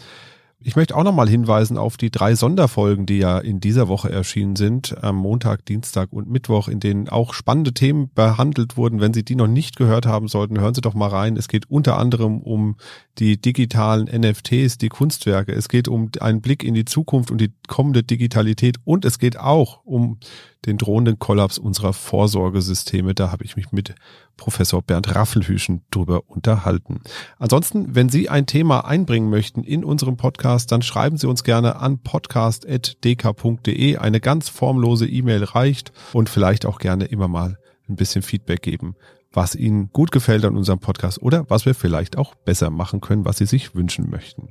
Ich 0.63 0.75
möchte 0.75 0.95
auch 0.95 1.03
nochmal 1.03 1.27
hinweisen 1.27 1.75
auf 1.75 1.97
die 1.97 2.11
drei 2.11 2.35
Sonderfolgen, 2.35 3.07
die 3.07 3.17
ja 3.17 3.39
in 3.39 3.59
dieser 3.59 3.87
Woche 3.87 4.11
erschienen 4.11 4.55
sind, 4.55 4.95
am 5.03 5.15
Montag, 5.15 5.65
Dienstag 5.65 6.13
und 6.13 6.29
Mittwoch, 6.29 6.67
in 6.67 6.79
denen 6.79 7.09
auch 7.09 7.33
spannende 7.33 7.73
Themen 7.73 8.11
behandelt 8.13 8.77
wurden. 8.77 9.01
Wenn 9.01 9.11
Sie 9.11 9.25
die 9.25 9.33
noch 9.33 9.47
nicht 9.47 9.75
gehört 9.75 10.05
haben 10.05 10.27
sollten, 10.27 10.59
hören 10.59 10.75
Sie 10.75 10.81
doch 10.81 10.93
mal 10.93 11.07
rein. 11.07 11.35
Es 11.35 11.47
geht 11.47 11.71
unter 11.71 11.97
anderem 11.97 12.41
um 12.41 12.75
die 13.17 13.41
digitalen 13.41 14.05
NFTs, 14.05 14.77
die 14.77 14.89
Kunstwerke. 14.89 15.51
Es 15.51 15.67
geht 15.67 15.87
um 15.87 16.11
einen 16.19 16.41
Blick 16.41 16.63
in 16.63 16.75
die 16.75 16.85
Zukunft 16.85 17.31
und 17.31 17.41
die 17.41 17.51
kommende 17.67 18.03
Digitalität 18.03 18.77
und 18.83 19.03
es 19.03 19.17
geht 19.17 19.39
auch 19.39 19.83
um 19.83 20.19
den 20.65 20.77
drohenden 20.77 21.17
Kollaps 21.17 21.57
unserer 21.57 21.91
Vorsorgesysteme. 21.91 23.15
Da 23.15 23.31
habe 23.31 23.43
ich 23.43 23.55
mich 23.55 23.71
mit 23.71 23.95
Professor 24.37 24.81
Bernd 24.81 25.13
Raffelhüschen 25.15 25.81
drüber 25.89 26.23
unterhalten. 26.27 27.01
Ansonsten, 27.39 27.95
wenn 27.95 28.09
Sie 28.09 28.29
ein 28.29 28.45
Thema 28.45 28.85
einbringen 28.85 29.29
möchten 29.29 29.63
in 29.63 29.83
unserem 29.83 30.17
Podcast, 30.17 30.50
dann 30.57 30.81
schreiben 30.81 31.17
Sie 31.17 31.27
uns 31.27 31.43
gerne 31.43 31.77
an 31.77 31.99
podcast.dk.de. 31.99 33.97
Eine 33.97 34.19
ganz 34.19 34.49
formlose 34.49 35.07
E-Mail 35.07 35.43
reicht 35.43 35.91
und 36.13 36.29
vielleicht 36.29 36.65
auch 36.65 36.79
gerne 36.79 37.05
immer 37.05 37.27
mal 37.27 37.57
ein 37.89 37.95
bisschen 37.95 38.21
Feedback 38.21 38.61
geben 38.61 38.95
was 39.33 39.55
Ihnen 39.55 39.91
gut 39.91 40.11
gefällt 40.11 40.45
an 40.45 40.57
unserem 40.57 40.79
Podcast 40.79 41.21
oder 41.21 41.49
was 41.49 41.65
wir 41.65 41.73
vielleicht 41.73 42.17
auch 42.17 42.35
besser 42.35 42.69
machen 42.69 43.01
können, 43.01 43.25
was 43.25 43.37
Sie 43.37 43.45
sich 43.45 43.75
wünschen 43.75 44.09
möchten. 44.09 44.49